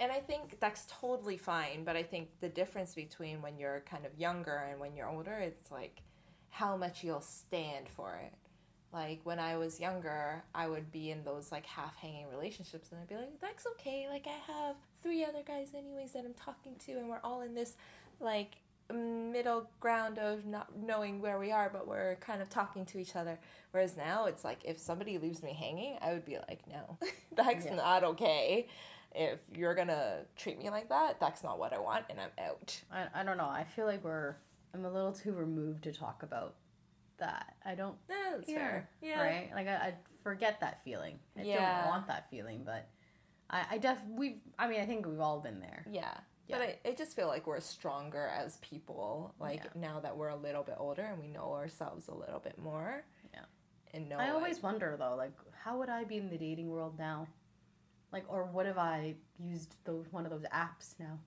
And 0.00 0.10
I 0.10 0.18
think 0.18 0.58
that's 0.58 0.86
totally 0.88 1.36
fine. 1.36 1.84
But 1.84 1.94
I 1.96 2.02
think 2.02 2.40
the 2.40 2.48
difference 2.48 2.96
between 2.96 3.40
when 3.42 3.58
you're 3.58 3.84
kind 3.88 4.04
of 4.04 4.18
younger 4.18 4.56
and 4.68 4.80
when 4.80 4.96
you're 4.96 5.08
older, 5.08 5.34
it's 5.34 5.70
like 5.70 6.02
how 6.50 6.76
much 6.76 7.04
you'll 7.04 7.20
stand 7.20 7.88
for 7.88 8.16
it. 8.16 8.34
Like 8.94 9.20
when 9.24 9.40
I 9.40 9.56
was 9.56 9.80
younger, 9.80 10.44
I 10.54 10.68
would 10.68 10.92
be 10.92 11.10
in 11.10 11.24
those 11.24 11.50
like 11.50 11.66
half 11.66 11.96
hanging 11.96 12.28
relationships, 12.30 12.92
and 12.92 13.00
I'd 13.00 13.08
be 13.08 13.16
like, 13.16 13.40
"That's 13.40 13.66
okay. 13.72 14.06
Like 14.08 14.26
I 14.28 14.52
have 14.52 14.76
three 15.02 15.24
other 15.24 15.42
guys, 15.44 15.68
anyways, 15.76 16.12
that 16.12 16.24
I'm 16.24 16.34
talking 16.34 16.76
to, 16.86 16.92
and 16.92 17.08
we're 17.08 17.18
all 17.24 17.42
in 17.42 17.54
this 17.56 17.74
like 18.20 18.52
middle 18.92 19.68
ground 19.80 20.18
of 20.18 20.46
not 20.46 20.76
knowing 20.76 21.20
where 21.20 21.38
we 21.40 21.50
are, 21.50 21.68
but 21.72 21.88
we're 21.88 22.16
kind 22.16 22.40
of 22.40 22.48
talking 22.50 22.84
to 22.86 22.98
each 22.98 23.16
other. 23.16 23.38
Whereas 23.72 23.96
now 23.96 24.26
it's 24.26 24.44
like 24.44 24.60
if 24.64 24.78
somebody 24.78 25.18
leaves 25.18 25.42
me 25.42 25.54
hanging, 25.54 25.98
I 26.00 26.12
would 26.12 26.24
be 26.24 26.38
like, 26.48 26.60
no, 26.70 26.96
that's 27.34 27.64
Yeah. 27.66 27.74
not 27.74 28.04
okay. 28.04 28.68
If 29.12 29.40
you're 29.54 29.74
gonna 29.74 30.20
treat 30.36 30.58
me 30.58 30.70
like 30.70 30.88
that, 30.90 31.18
that's 31.18 31.42
not 31.42 31.58
what 31.58 31.72
I 31.72 31.80
want, 31.80 32.04
and 32.10 32.18
I'm 32.20 32.44
out. 32.46 32.80
I, 32.92 33.20
I 33.20 33.24
don't 33.24 33.38
know. 33.38 33.48
I 33.48 33.64
feel 33.64 33.86
like 33.86 34.04
we're 34.04 34.36
I'm 34.72 34.84
a 34.84 34.90
little 34.90 35.12
too 35.12 35.32
removed 35.32 35.82
to 35.84 35.92
talk 35.92 36.22
about 36.22 36.54
that. 37.18 37.54
I 37.64 37.74
don't 37.74 37.96
No, 38.08 38.16
that's 38.36 38.46
care, 38.46 38.88
fair. 39.00 39.10
Yeah. 39.10 39.22
right? 39.22 39.50
Like 39.54 39.68
I, 39.68 39.74
I 39.74 39.94
forget 40.22 40.60
that 40.60 40.82
feeling. 40.84 41.18
I 41.38 41.42
Yeah. 41.42 41.82
don't 41.82 41.90
want 41.90 42.06
that 42.08 42.28
feeling, 42.30 42.62
but 42.64 42.88
I, 43.50 43.64
I 43.72 43.78
def 43.78 43.98
we've. 44.08 44.40
I 44.58 44.68
mean, 44.68 44.80
I 44.80 44.86
think 44.86 45.06
we've 45.06 45.20
all 45.20 45.40
been 45.40 45.60
there. 45.60 45.84
Yeah. 45.90 46.12
Yeah. 46.46 46.58
But 46.58 46.62
I, 46.62 46.78
I 46.90 46.94
just 46.94 47.16
feel 47.16 47.26
like 47.28 47.46
we're 47.46 47.60
stronger 47.60 48.26
as 48.38 48.58
people, 48.58 49.34
like 49.38 49.62
Yeah. 49.64 49.70
now 49.80 50.00
that 50.00 50.16
we're 50.16 50.28
a 50.28 50.36
little 50.36 50.62
bit 50.62 50.74
older 50.78 51.02
and 51.02 51.18
we 51.18 51.28
know 51.28 51.52
ourselves 51.54 52.08
a 52.08 52.14
little 52.14 52.40
bit 52.40 52.58
more. 52.58 53.04
Yeah. 53.32 53.40
And 53.94 54.08
know 54.08 54.16
I 54.16 54.26
like- 54.26 54.34
always 54.34 54.62
wonder 54.62 54.96
though, 54.98 55.14
like, 55.16 55.32
how 55.62 55.78
would 55.78 55.88
I 55.88 56.04
be 56.04 56.18
in 56.18 56.28
the 56.28 56.36
dating 56.36 56.68
world 56.68 56.98
now? 56.98 57.28
Like, 58.12 58.24
or 58.28 58.44
what 58.44 58.66
if 58.66 58.76
I 58.76 59.14
used 59.38 59.74
those 59.84 60.06
one 60.12 60.24
of 60.26 60.30
those 60.30 60.44
apps 60.52 60.94
now? 61.00 61.18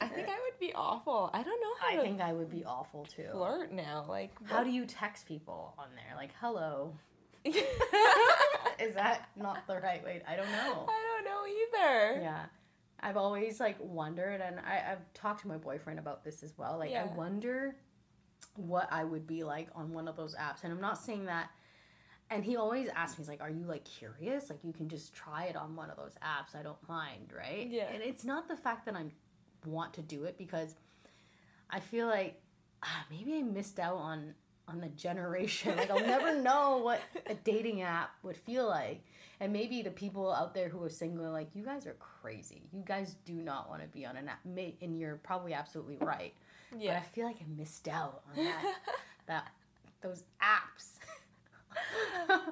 I 0.00 0.06
think 0.08 0.28
I 0.28 0.32
would 0.32 0.58
be 0.58 0.72
awful. 0.74 1.30
I 1.32 1.42
don't 1.42 1.60
know 1.60 1.74
how 1.80 1.88
I 1.92 1.96
to 1.96 2.02
think 2.02 2.20
I 2.20 2.32
would 2.32 2.50
be 2.50 2.64
awful 2.64 3.04
too. 3.06 3.26
flirt 3.32 3.72
now. 3.72 4.04
Like, 4.08 4.30
How 4.46 4.64
do 4.64 4.70
you 4.70 4.86
text 4.86 5.26
people 5.26 5.74
on 5.78 5.88
there? 5.94 6.16
Like, 6.16 6.30
hello. 6.40 6.94
Is 7.44 8.94
that 8.94 9.28
not 9.36 9.66
the 9.66 9.78
right 9.78 10.02
way? 10.04 10.22
I 10.26 10.36
don't 10.36 10.50
know. 10.50 10.86
I 10.88 11.22
don't 11.22 11.24
know 11.24 11.46
either. 11.46 12.22
Yeah. 12.22 12.44
I've 13.02 13.16
always 13.16 13.60
like 13.60 13.76
wondered, 13.80 14.40
and 14.40 14.58
I, 14.60 14.92
I've 14.92 15.12
talked 15.14 15.42
to 15.42 15.48
my 15.48 15.56
boyfriend 15.56 15.98
about 15.98 16.24
this 16.24 16.42
as 16.42 16.52
well. 16.56 16.78
Like, 16.78 16.90
Yeah. 16.90 17.04
I 17.10 17.16
wonder 17.16 17.76
what 18.56 18.88
I 18.90 19.04
would 19.04 19.26
be 19.26 19.42
like 19.44 19.68
on 19.74 19.92
one 19.92 20.08
of 20.08 20.16
those 20.16 20.34
apps. 20.34 20.64
And 20.64 20.72
I'm 20.72 20.80
not 20.80 20.98
saying 20.98 21.26
that. 21.26 21.50
And 22.30 22.44
he 22.44 22.56
always 22.56 22.88
asks 22.94 23.18
me, 23.18 23.22
he's 23.22 23.28
like, 23.28 23.40
Are 23.40 23.50
you 23.50 23.64
like 23.64 23.84
curious? 23.84 24.50
Like, 24.50 24.60
you 24.64 24.72
can 24.72 24.88
just 24.88 25.14
try 25.14 25.44
it 25.44 25.56
on 25.56 25.76
one 25.76 25.90
of 25.90 25.96
those 25.96 26.14
apps. 26.22 26.58
I 26.58 26.62
don't 26.62 26.88
mind, 26.88 27.32
right? 27.36 27.66
Yeah. 27.70 27.90
And 27.92 28.02
it's 28.02 28.24
not 28.24 28.48
the 28.48 28.56
fact 28.56 28.86
that 28.86 28.94
I 28.94 29.04
want 29.66 29.94
to 29.94 30.02
do 30.02 30.24
it 30.24 30.36
because 30.38 30.74
I 31.70 31.80
feel 31.80 32.06
like 32.06 32.40
ah, 32.82 33.04
maybe 33.10 33.36
I 33.38 33.42
missed 33.42 33.78
out 33.78 33.96
on 33.96 34.34
on 34.68 34.80
the 34.80 34.88
generation. 34.88 35.76
Like 35.76 35.90
I'll 35.90 36.00
never 36.00 36.40
know 36.42 36.78
what 36.78 37.00
a 37.26 37.34
dating 37.34 37.82
app 37.82 38.10
would 38.22 38.36
feel 38.36 38.68
like. 38.68 39.02
And 39.40 39.52
maybe 39.54 39.80
the 39.82 39.90
people 39.90 40.30
out 40.32 40.52
there 40.54 40.68
who 40.68 40.82
are 40.84 40.90
single 40.90 41.24
are 41.24 41.30
like, 41.30 41.48
you 41.54 41.64
guys 41.64 41.86
are 41.86 41.96
crazy. 41.98 42.62
You 42.72 42.82
guys 42.84 43.16
do 43.24 43.32
not 43.32 43.70
want 43.70 43.80
to 43.82 43.88
be 43.88 44.04
on 44.04 44.16
an 44.16 44.28
app. 44.28 44.40
May- 44.44 44.76
And 44.82 44.98
you're 44.98 45.16
probably 45.16 45.54
absolutely 45.54 45.96
right. 45.98 46.34
But 46.70 46.80
I 46.98 47.00
feel 47.00 47.24
like 47.26 47.36
I 47.40 47.46
missed 47.58 47.88
out 47.88 48.22
on 48.36 48.44
that. 48.44 48.74
that 49.26 49.48
those 50.02 50.24
apps. 50.42 50.98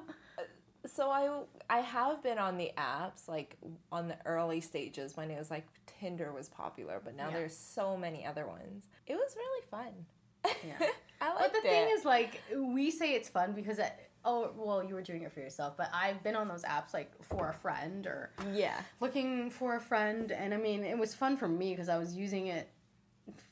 So 0.85 1.09
I 1.11 1.29
I 1.69 1.79
have 1.79 2.23
been 2.23 2.37
on 2.37 2.57
the 2.57 2.71
apps 2.77 3.27
like 3.27 3.57
on 3.91 4.07
the 4.07 4.17
early 4.25 4.61
stages 4.61 5.15
when 5.15 5.29
it 5.29 5.37
was 5.37 5.51
like 5.51 5.67
Tinder 5.99 6.31
was 6.31 6.49
popular, 6.49 7.01
but 7.03 7.15
now 7.15 7.27
Yeah. 7.29 7.35
there's 7.37 7.57
so 7.57 7.97
many 7.97 8.25
other 8.25 8.47
ones. 8.47 8.87
It 9.07 9.15
was 9.15 9.35
really 9.35 9.63
fun. 9.69 10.05
Yeah. 10.65 10.77
I 11.21 11.29
liked 11.33 11.39
But 11.39 11.51
the 11.51 11.57
it. 11.67 11.71
thing 11.71 11.89
is, 11.97 12.05
like, 12.05 12.41
we 12.55 12.91
say 12.91 13.13
it's 13.13 13.27
fun 13.27 13.51
because, 13.53 13.77
it, 13.79 13.91
oh, 14.23 14.51
well, 14.55 14.81
you 14.83 14.95
were 14.95 15.01
doing 15.01 15.23
it 15.23 15.31
for 15.33 15.41
yourself. 15.41 15.75
But 15.75 15.89
I've 15.93 16.23
been 16.23 16.35
on 16.35 16.47
those 16.47 16.63
apps, 16.63 16.93
like, 16.93 17.11
for 17.23 17.49
a 17.49 17.53
friend 17.53 18.07
or 18.07 18.31
yeah, 18.53 18.81
looking 19.01 19.49
for 19.51 19.75
a 19.75 19.81
friend 19.81 20.31
and 20.31 20.53
i 20.53 20.57
mean 20.57 20.83
it 20.85 20.97
was 20.97 21.13
fun 21.13 21.35
for 21.37 21.47
me 21.49 21.71
because 21.71 21.89
i 21.89 21.97
was 21.97 22.15
using 22.15 22.47
it 22.47 22.69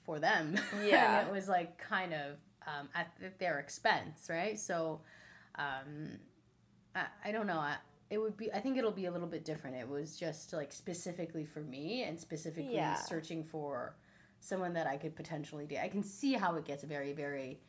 for 0.05 0.17
them 0.19 0.57
Yeah. 0.83 1.19
and 1.19 1.27
it 1.27 1.33
was 1.33 1.47
like 1.49 1.77
kind 1.77 2.13
of 2.13 2.37
um, 2.65 2.87
at 2.95 3.07
their 3.39 3.59
expense 3.59 4.27
right 4.29 4.57
so 4.59 5.01
um, 5.55 6.17
I, 6.95 7.05
I 7.25 7.31
don't 7.31 7.47
know 7.47 7.59
I, 7.59 7.75
it 8.09 8.17
would 8.17 8.37
be 8.37 8.51
i 8.53 8.59
think 8.59 8.77
it'll 8.77 8.91
be 8.91 9.05
a 9.05 9.11
little 9.11 9.27
bit 9.27 9.43
different 9.45 9.75
it 9.75 9.87
was 9.87 10.17
just 10.17 10.53
like 10.53 10.71
specifically 10.71 11.45
for 11.45 11.61
me 11.61 12.03
and 12.03 12.19
specifically 12.19 12.75
Yeah. 12.75 12.95
searching 12.95 13.43
for 13.43 13.95
someone 14.39 14.73
that 14.73 14.87
i 14.87 14.97
could 14.97 15.15
potentially 15.15 15.65
date 15.65 15.79
i 15.79 15.87
can 15.89 16.03
see 16.03 16.33
how 16.33 16.55
it 16.55 16.65
gets 16.65 16.83
very 16.83 17.13
very 17.13 17.59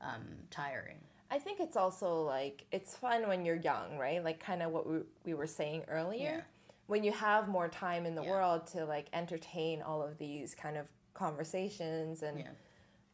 um, 0.00 0.24
tiring 0.50 0.98
I 1.30 1.38
think 1.38 1.60
it's 1.60 1.76
also 1.76 2.22
like 2.22 2.64
it's 2.72 2.96
fun 2.96 3.28
when 3.28 3.44
you're 3.44 3.56
young, 3.60 3.98
right? 3.98 4.24
Like 4.24 4.40
kind 4.40 4.62
of 4.62 4.70
what 4.70 4.88
we, 4.88 5.00
we 5.26 5.34
were 5.34 5.46
saying 5.46 5.82
earlier. 5.86 6.36
Yeah. 6.36 6.40
When 6.86 7.04
you 7.04 7.12
have 7.12 7.48
more 7.48 7.68
time 7.68 8.06
in 8.06 8.14
the 8.14 8.22
Yeah. 8.22 8.30
world 8.30 8.66
to 8.68 8.86
like 8.86 9.10
entertain 9.12 9.82
all 9.82 10.00
of 10.00 10.16
these 10.16 10.54
kind 10.54 10.78
of 10.78 10.86
conversations 11.12 12.22
and 12.22 12.44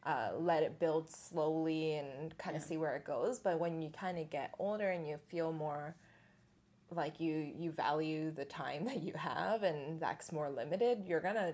uh, 0.05 0.29
let 0.37 0.63
it 0.63 0.79
build 0.79 1.09
slowly 1.09 1.95
and 1.95 2.37
kind 2.37 2.55
of 2.55 2.63
see 2.63 2.77
where 2.77 2.95
it 2.95 3.03
goes. 3.03 3.37
But 3.37 3.59
when 3.59 3.81
you 3.81 3.89
kind 3.89 4.17
of 4.17 4.29
get 4.29 4.53
older 4.59 4.89
and 4.89 5.05
you 5.05 5.17
feel 5.17 5.51
more 5.51 5.97
like 6.95 7.19
you 7.19 7.33
you 7.57 7.71
value 7.71 8.31
the 8.31 8.45
time 8.45 8.85
that 8.85 9.01
you 9.03 9.13
have 9.13 9.63
and 9.63 9.99
that's 9.99 10.31
more 10.31 10.49
limited, 10.49 11.05
you're 11.05 11.21
gonna. 11.21 11.53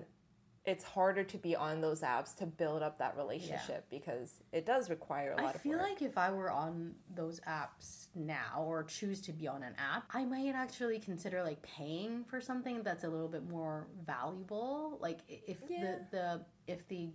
It's 0.64 0.84
harder 0.84 1.24
to 1.24 1.38
be 1.38 1.56
on 1.56 1.80
those 1.80 2.02
apps 2.02 2.36
to 2.36 2.46
build 2.46 2.84
up 2.84 2.98
that 2.98 3.16
relationship 3.16 3.86
because 3.90 4.34
it 4.52 4.64
does 4.64 4.88
require 4.90 5.32
a 5.32 5.36
lot 5.36 5.46
I 5.46 5.48
of 5.50 5.56
I 5.56 5.58
feel 5.58 5.72
work. 5.72 5.82
like 5.82 6.02
if 6.02 6.16
I 6.16 6.30
were 6.30 6.52
on 6.52 6.94
those 7.12 7.40
apps 7.40 8.06
now 8.14 8.62
or 8.64 8.84
choose 8.84 9.20
to 9.22 9.32
be 9.32 9.48
on 9.48 9.64
an 9.64 9.74
app, 9.76 10.04
I 10.14 10.24
might 10.24 10.54
actually 10.54 11.00
consider 11.00 11.42
like 11.42 11.60
paying 11.62 12.22
for 12.22 12.40
something 12.40 12.84
that's 12.84 13.02
a 13.02 13.08
little 13.08 13.26
bit 13.26 13.42
more 13.50 13.88
valuable. 14.06 14.98
Like 15.00 15.18
if 15.28 15.58
Yeah. 15.68 15.96
the, 16.12 16.16
the 16.16 16.72
if 16.72 16.86
the 16.86 17.10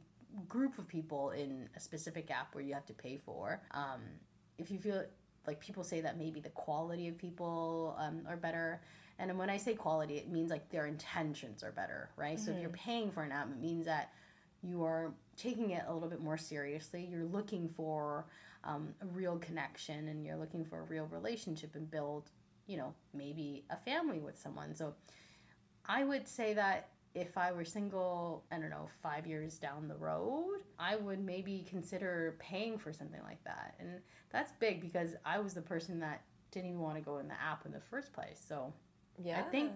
group 0.50 0.78
of 0.78 0.86
people 0.90 1.32
in 1.32 1.70
a 1.74 1.80
specific 1.80 2.30
app 2.30 2.54
where 2.54 2.64
you 2.66 2.74
have 2.74 2.86
to 2.88 2.94
pay 2.94 3.16
for, 3.16 3.62
um, 3.72 4.02
if 4.58 4.70
you 4.72 4.78
feel 4.78 5.06
like 5.48 5.60
people 5.60 5.84
say 5.84 6.02
that 6.02 6.18
maybe 6.18 6.40
the 6.40 6.50
quality 6.50 7.08
of 7.08 7.18
people 7.18 7.96
um, 7.98 8.22
are 8.28 8.38
better. 8.38 8.82
And 9.18 9.36
when 9.38 9.50
I 9.50 9.58
say 9.58 9.74
quality, 9.74 10.18
it 10.18 10.30
means 10.30 10.52
like 10.52 10.70
their 10.70 10.86
intentions 10.86 11.64
are 11.64 11.72
better, 11.72 12.10
right? 12.18 12.40
So 12.40 12.52
if 12.52 12.60
you're 12.60 12.70
paying 12.70 13.10
for 13.10 13.24
an 13.24 13.32
app, 13.32 13.50
it 13.50 13.60
means 13.60 13.86
that 13.86 14.12
you 14.62 14.84
are 14.84 15.14
taking 15.36 15.72
it 15.72 15.84
a 15.88 15.94
little 15.94 16.10
bit 16.10 16.22
more 16.22 16.38
seriously. 16.38 17.08
You're 17.10 17.26
looking 17.26 17.68
for 17.68 18.28
um, 18.64 18.94
a 19.02 19.06
real 19.08 19.38
connection 19.38 20.10
and 20.10 20.26
you're 20.26 20.36
looking 20.36 20.66
for 20.66 20.80
a 20.80 20.84
real 20.84 21.06
relationship 21.06 21.76
and 21.76 21.90
build, 21.90 22.30
you 22.68 22.78
know, 22.78 22.94
maybe 23.14 23.64
a 23.70 23.78
family 23.78 24.20
with 24.20 24.38
someone. 24.38 24.76
So 24.76 24.94
I 25.86 26.04
would 26.04 26.28
say 26.28 26.54
that 26.54 26.90
if 27.18 27.38
I 27.38 27.52
were 27.52 27.66
single, 27.66 28.46
I 28.52 28.58
don't 28.60 28.70
know, 28.70 28.88
five 29.02 29.26
years 29.26 29.58
down 29.58 29.88
the 29.88 29.96
road, 29.96 30.60
I 30.78 30.96
would 30.96 31.20
maybe 31.20 31.66
consider 31.68 32.36
paying 32.40 32.78
for 32.78 32.94
something 32.94 33.22
like 33.24 33.44
that. 33.44 33.76
And 33.80 34.02
that's 34.32 34.52
big 34.60 34.82
because 34.82 35.16
I 35.26 35.40
was 35.40 35.54
the 35.54 35.62
person 35.64 36.00
that 36.02 36.22
didn't 36.52 36.70
even 36.70 36.82
want 36.82 36.96
to 36.96 37.02
go 37.02 37.18
in 37.18 37.28
the 37.28 37.34
app 37.42 37.66
in 37.66 37.72
the 37.72 37.80
first 37.80 38.14
place. 38.14 38.40
So 38.48 38.72
yeah, 39.18 39.40
I 39.40 39.42
think 39.50 39.72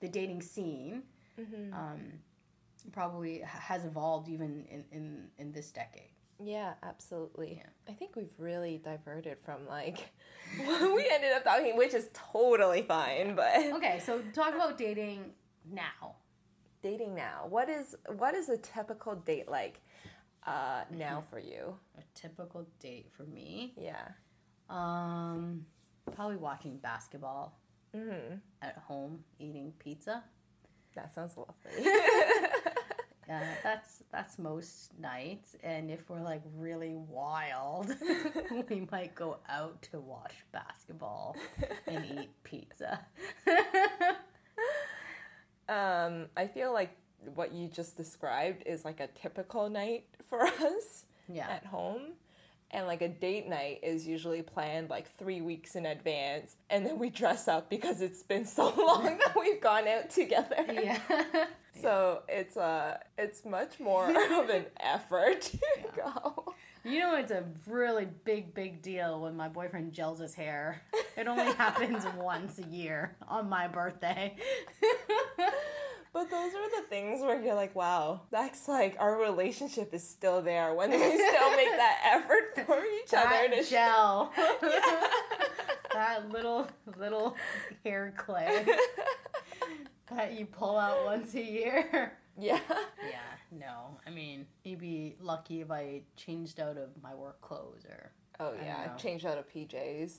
the 0.00 0.08
dating 0.08 0.40
scene 0.42 1.02
Mhm. 1.38 1.72
um, 1.74 2.12
probably 2.92 3.40
has 3.40 3.84
evolved 3.84 4.28
even 4.28 4.64
in, 4.70 4.84
in, 4.92 5.28
in 5.38 5.52
this 5.52 5.72
decade. 5.72 6.10
Yeah, 6.40 6.74
absolutely. 6.82 7.56
Yeah. 7.58 7.70
I 7.88 7.92
think 7.92 8.14
we've 8.16 8.32
really 8.38 8.78
diverted 8.78 9.38
from 9.40 9.66
like 9.66 10.12
what 10.64 10.94
we 10.94 11.08
ended 11.12 11.32
up 11.32 11.42
talking, 11.44 11.76
which 11.76 11.94
is 11.94 12.08
totally 12.12 12.82
fine. 12.82 13.34
But 13.34 13.56
Okay, 13.74 14.00
so 14.04 14.20
talk 14.32 14.54
about 14.54 14.78
dating 14.78 15.32
now. 15.68 16.16
Dating 16.84 17.16
now, 17.16 17.46
what 17.48 17.68
is 17.70 17.96
what 18.18 18.34
is 18.36 18.48
a 18.50 18.58
typical 18.58 19.16
date 19.16 19.48
like 19.48 19.82
uh, 20.46 20.84
now 20.92 21.16
Mm-hmm. 21.16 21.30
for 21.30 21.40
you? 21.40 21.78
A 21.98 22.02
typical 22.14 22.66
date 22.80 23.08
for 23.16 23.24
me, 23.24 23.74
Yeah. 23.76 24.08
um, 24.70 25.66
probably 26.14 26.36
watching 26.36 26.78
basketball 26.78 27.58
hmm 27.94 28.36
at 28.62 28.76
home, 28.78 29.24
eating 29.38 29.72
pizza. 29.78 30.24
That 30.94 31.14
sounds 31.14 31.36
lovely. 31.36 31.90
Yeah, 33.28 33.56
that's 33.62 34.02
that's 34.12 34.38
most 34.38 34.92
nights, 35.00 35.56
and 35.62 35.90
if 35.90 36.10
we're 36.10 36.20
like 36.22 36.42
really 36.54 36.94
wild, 36.94 37.94
we 38.68 38.86
might 38.92 39.14
go 39.14 39.38
out 39.48 39.80
to 39.92 40.00
watch 40.00 40.34
basketball 40.52 41.36
and 41.86 42.04
eat 42.04 42.32
pizza. 42.44 43.06
Um, 46.04 46.26
I 46.36 46.46
feel 46.46 46.72
like 46.72 46.96
what 47.34 47.52
you 47.52 47.68
just 47.68 47.96
described 47.96 48.62
is 48.66 48.84
like 48.84 49.00
a 49.00 49.08
typical 49.08 49.68
night 49.68 50.04
for 50.28 50.42
us 50.42 51.04
yeah, 51.28 51.48
at 51.48 51.66
home. 51.66 52.02
And 52.70 52.88
like 52.88 53.02
a 53.02 53.08
date 53.08 53.48
night 53.48 53.80
is 53.84 54.04
usually 54.04 54.42
planned 54.42 54.90
like 54.90 55.08
three 55.16 55.40
weeks 55.40 55.76
in 55.76 55.86
advance, 55.86 56.56
and 56.68 56.84
then 56.84 56.98
we 56.98 57.08
dress 57.08 57.46
up 57.46 57.70
because 57.70 58.00
it's 58.00 58.24
been 58.24 58.44
so 58.44 58.74
long 58.76 59.04
that 59.04 59.36
we've 59.38 59.60
gone 59.60 59.86
out 59.86 60.10
together. 60.10 60.56
yeah. 60.72 60.98
So 61.80 62.22
it's 62.28 62.56
uh 62.56 62.98
it's 63.16 63.44
much 63.44 63.78
more 63.78 64.10
of 64.10 64.48
an 64.48 64.66
effort 64.80 65.42
to 65.42 65.58
go. 65.94 66.54
You 66.84 66.98
know, 66.98 67.16
it's 67.16 67.30
a 67.30 67.44
really 67.66 68.08
big, 68.24 68.54
big 68.54 68.82
deal 68.82 69.20
when 69.20 69.36
my 69.36 69.48
boyfriend 69.48 69.92
gels 69.92 70.18
his 70.18 70.34
hair. 70.34 70.82
It 71.16 71.28
only 71.28 71.52
happens 71.54 72.04
once 72.16 72.58
a 72.58 72.66
year 72.66 73.16
on 73.28 73.48
my 73.48 73.68
birthday. 73.68 74.36
But 76.14 76.30
those 76.30 76.54
are 76.54 76.80
the 76.80 76.86
things 76.88 77.22
where 77.22 77.42
you're 77.42 77.56
like, 77.56 77.74
wow, 77.74 78.20
that's 78.30 78.68
like 78.68 78.96
our 79.00 79.16
relationship 79.16 79.92
is 79.92 80.08
still 80.08 80.40
there 80.42 80.72
when 80.72 80.90
we 80.90 80.96
still 80.96 81.56
make 81.56 81.72
that 81.72 81.98
effort 82.04 82.64
for 82.64 82.80
each 82.84 83.12
other 83.12 83.48
to 83.48 83.68
gel. 83.68 84.32
that 85.92 86.30
little, 86.30 86.68
little 86.96 87.34
hair 87.84 88.14
clay 88.16 88.64
that 90.14 90.38
you 90.38 90.46
pull 90.46 90.78
out 90.78 91.04
once 91.04 91.34
a 91.34 91.42
year. 91.42 92.16
Yeah. 92.38 92.60
Yeah, 93.10 93.18
no. 93.50 93.98
I 94.06 94.10
mean, 94.10 94.46
you'd 94.62 94.78
be 94.78 95.16
lucky 95.20 95.62
if 95.62 95.72
I 95.72 96.02
changed 96.16 96.60
out 96.60 96.78
of 96.78 96.90
my 97.02 97.16
work 97.16 97.40
clothes 97.40 97.84
or. 97.88 98.12
Oh 98.38 98.52
yeah, 98.60 98.86
don't 98.86 98.98
changed 98.98 99.26
out 99.26 99.38
of 99.38 99.52
PJs. 99.52 100.18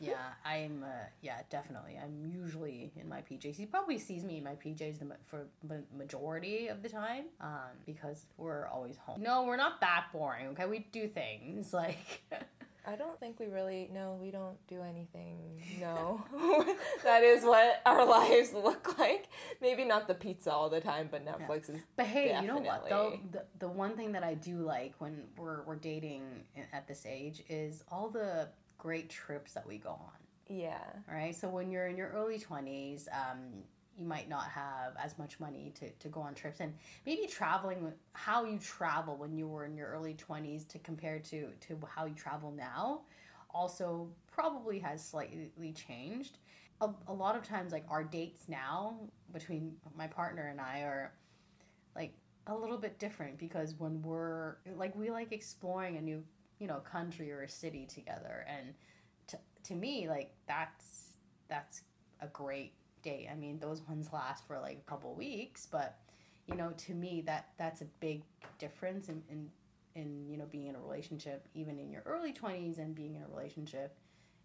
Yeah, 0.00 0.16
I'm. 0.44 0.82
Uh, 0.82 1.04
yeah, 1.22 1.42
definitely. 1.50 1.98
I'm 2.02 2.24
usually 2.24 2.92
in 2.96 3.08
my 3.08 3.20
PJs. 3.20 3.56
He 3.56 3.66
probably 3.66 3.98
sees 3.98 4.24
me 4.24 4.38
in 4.38 4.44
my 4.44 4.54
PJs 4.54 4.98
the, 4.98 5.16
for 5.26 5.46
the 5.62 5.82
majority 5.96 6.68
of 6.68 6.82
the 6.82 6.88
time, 6.88 7.24
um, 7.40 7.76
because 7.86 8.26
we're 8.36 8.66
always 8.68 8.96
home. 8.96 9.22
No, 9.22 9.44
we're 9.44 9.56
not 9.56 9.80
that 9.80 10.06
boring. 10.12 10.48
Okay, 10.48 10.66
we 10.66 10.86
do 10.92 11.06
things 11.06 11.72
like. 11.72 12.22
I 12.86 12.96
don't 12.96 13.18
think 13.20 13.38
we 13.38 13.46
really 13.46 13.90
no, 13.92 14.18
we 14.20 14.30
don't 14.30 14.56
do 14.66 14.82
anything. 14.82 15.62
No. 15.80 16.24
that 17.04 17.22
is 17.22 17.44
what 17.44 17.82
our 17.84 18.04
lives 18.06 18.52
look 18.52 18.98
like. 18.98 19.28
Maybe 19.60 19.84
not 19.84 20.08
the 20.08 20.14
pizza 20.14 20.50
all 20.50 20.70
the 20.70 20.80
time, 20.80 21.08
but 21.10 21.24
Netflix 21.24 21.68
is 21.68 21.80
But 21.96 22.06
hey, 22.06 22.38
you 22.40 22.46
know 22.46 22.58
what 22.58 22.88
though? 22.88 23.10
Definitely. 23.10 23.28
The, 23.32 23.44
the 23.58 23.68
one 23.68 23.96
thing 23.96 24.12
that 24.12 24.24
I 24.24 24.34
do 24.34 24.56
like 24.58 24.94
when 24.98 25.24
we're 25.36 25.62
we're 25.62 25.76
dating 25.76 26.22
at 26.72 26.88
this 26.88 27.04
age 27.06 27.42
is 27.48 27.84
all 27.90 28.08
the 28.08 28.48
great 28.80 29.10
trips 29.10 29.52
that 29.52 29.66
we 29.66 29.78
go 29.78 29.90
on. 29.90 30.18
yeah. 30.48 30.80
Right. 31.08 31.36
So 31.36 31.48
when 31.48 31.70
you're 31.70 31.86
in 31.86 31.96
your 31.96 32.08
early 32.10 32.38
20s, 32.38 33.06
um, 33.12 33.38
you 33.98 34.06
might 34.06 34.28
not 34.28 34.48
have 34.48 34.94
as 35.02 35.18
much 35.18 35.38
money 35.38 35.72
to, 35.78 35.90
to 35.90 36.08
go 36.08 36.20
on 36.22 36.34
trips. 36.34 36.60
And 36.60 36.74
maybe 37.06 37.26
traveling, 37.26 37.92
how 38.14 38.44
you 38.44 38.58
travel 38.58 39.16
when 39.16 39.36
you 39.36 39.46
were 39.46 39.66
in 39.66 39.76
your 39.76 39.88
early 39.88 40.14
20s 40.14 40.66
to 40.68 40.78
compare 40.78 41.18
to, 41.30 41.48
to 41.68 41.78
how 41.94 42.06
you 42.06 42.14
travel 42.14 42.50
now 42.52 43.02
also 43.52 44.08
probably 44.32 44.78
has 44.78 45.04
slightly 45.04 45.72
changed. 45.72 46.38
A, 46.80 46.88
a 47.08 47.12
lot 47.12 47.36
of 47.36 47.46
times, 47.46 47.72
like 47.72 47.84
our 47.90 48.02
dates 48.04 48.44
now 48.48 48.96
between 49.32 49.74
my 49.96 50.06
partner 50.06 50.48
and 50.48 50.60
I 50.60 50.80
are 50.80 51.12
like 51.94 52.14
a 52.46 52.54
little 52.56 52.78
bit 52.78 52.98
different 52.98 53.38
because 53.38 53.74
when 53.78 54.00
we're 54.02 54.56
like, 54.76 54.96
we 54.96 55.10
like 55.10 55.32
exploring 55.32 55.96
a 55.98 56.00
new, 56.00 56.24
you 56.60 56.68
know, 56.68 56.78
country 56.78 57.32
or 57.32 57.42
a 57.42 57.48
city 57.48 57.86
together. 57.92 58.46
And 58.48 58.74
to, 59.28 59.38
to 59.64 59.74
me 59.74 60.08
like 60.08 60.32
that's 60.46 61.14
that's 61.48 61.82
a 62.20 62.26
great 62.28 62.72
date 63.02 63.28
i 63.32 63.34
mean 63.34 63.58
those 63.58 63.80
ones 63.88 64.08
last 64.12 64.46
for 64.46 64.58
like 64.60 64.76
a 64.86 64.90
couple 64.90 65.14
weeks 65.14 65.66
but 65.70 65.98
you 66.46 66.54
know 66.54 66.70
to 66.76 66.92
me 66.94 67.22
that 67.24 67.48
that's 67.58 67.80
a 67.80 67.86
big 68.00 68.22
difference 68.58 69.08
in 69.08 69.22
in, 69.30 69.48
in 69.94 70.26
you 70.28 70.36
know 70.36 70.44
being 70.50 70.66
in 70.66 70.74
a 70.74 70.78
relationship 70.80 71.46
even 71.54 71.78
in 71.78 71.90
your 71.90 72.02
early 72.06 72.32
20s 72.32 72.78
and 72.78 72.94
being 72.94 73.14
in 73.14 73.22
a 73.22 73.28
relationship 73.28 73.96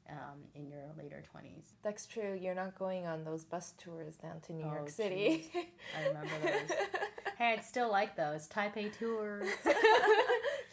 um, 0.09 0.39
in 0.53 0.67
your 0.67 0.83
later 0.97 1.21
20s 1.35 1.63
That's 1.81 2.05
true. 2.05 2.37
You're 2.39 2.53
not 2.55 2.77
going 2.77 3.07
on 3.07 3.23
those 3.23 3.43
bus 3.43 3.73
tours 3.77 4.15
down 4.17 4.39
to 4.41 4.53
New 4.53 4.63
Oh, 4.65 4.73
York 4.73 4.89
City. 4.89 5.51
i 5.99 6.07
remember 6.07 6.29
those 6.43 6.77
hey 7.39 7.53
i'd 7.53 7.65
still 7.65 7.89
like 7.91 8.15
those 8.15 8.47
taipei 8.47 8.95
tours 8.97 9.47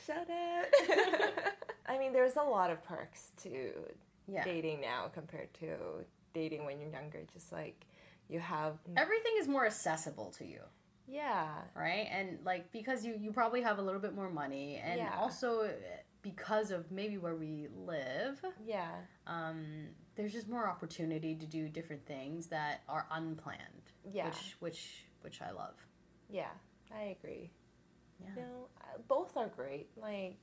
Shut 0.07 0.29
up. 0.29 1.55
I 1.87 1.99
mean, 1.99 2.13
there's 2.13 2.37
a 2.37 2.43
lot 2.43 2.71
of 2.71 2.83
perks 2.85 3.31
to 3.43 3.73
yeah 4.29 4.45
dating 4.45 4.81
now 4.81 5.09
compared 5.13 5.53
to 5.55 5.67
dating 6.35 6.65
when 6.65 6.81
you're 6.81 6.91
younger. 6.91 7.23
Just 7.33 7.53
like 7.53 7.87
you 8.29 8.41
have, 8.41 8.79
everything 8.97 9.33
is 9.41 9.49
more 9.49 9.67
accessible 9.67 10.31
to 10.39 10.47
you 10.47 10.61
yeah, 11.09 11.49
right 11.75 12.09
and 12.11 12.39
like 12.45 12.71
because 12.73 13.05
you 13.05 13.15
you 13.21 13.33
probably 13.33 13.61
have 13.63 13.79
a 13.79 13.83
little 13.83 14.01
bit 14.01 14.15
more 14.15 14.31
money 14.31 14.81
and 14.83 14.99
Yeah. 14.99 15.15
also 15.19 15.63
uh, 15.65 15.69
because 16.23 16.71
of 16.71 16.91
maybe 16.93 17.19
where 17.19 17.35
we 17.35 17.69
live 17.77 18.41
yeah, 18.65 18.93
um 19.27 19.89
there's 20.15 20.33
just 20.33 20.49
more 20.49 20.69
opportunity 20.69 21.35
to 21.35 21.47
do 21.47 21.69
different 21.69 22.07
things 22.07 22.47
that 22.49 22.83
are 22.89 23.07
unplanned 23.11 23.93
yeah, 24.11 24.27
which 24.27 24.57
which 24.61 25.05
which 25.23 25.43
i 25.43 25.51
love 25.51 25.75
yeah. 26.31 26.49
I 26.95 27.17
agree. 27.19 27.51
Yeah 28.25 28.43
No, 28.43 28.69
uh, 28.81 28.99
both 29.09 29.37
are 29.37 29.49
great. 29.49 29.89
Like, 29.97 30.37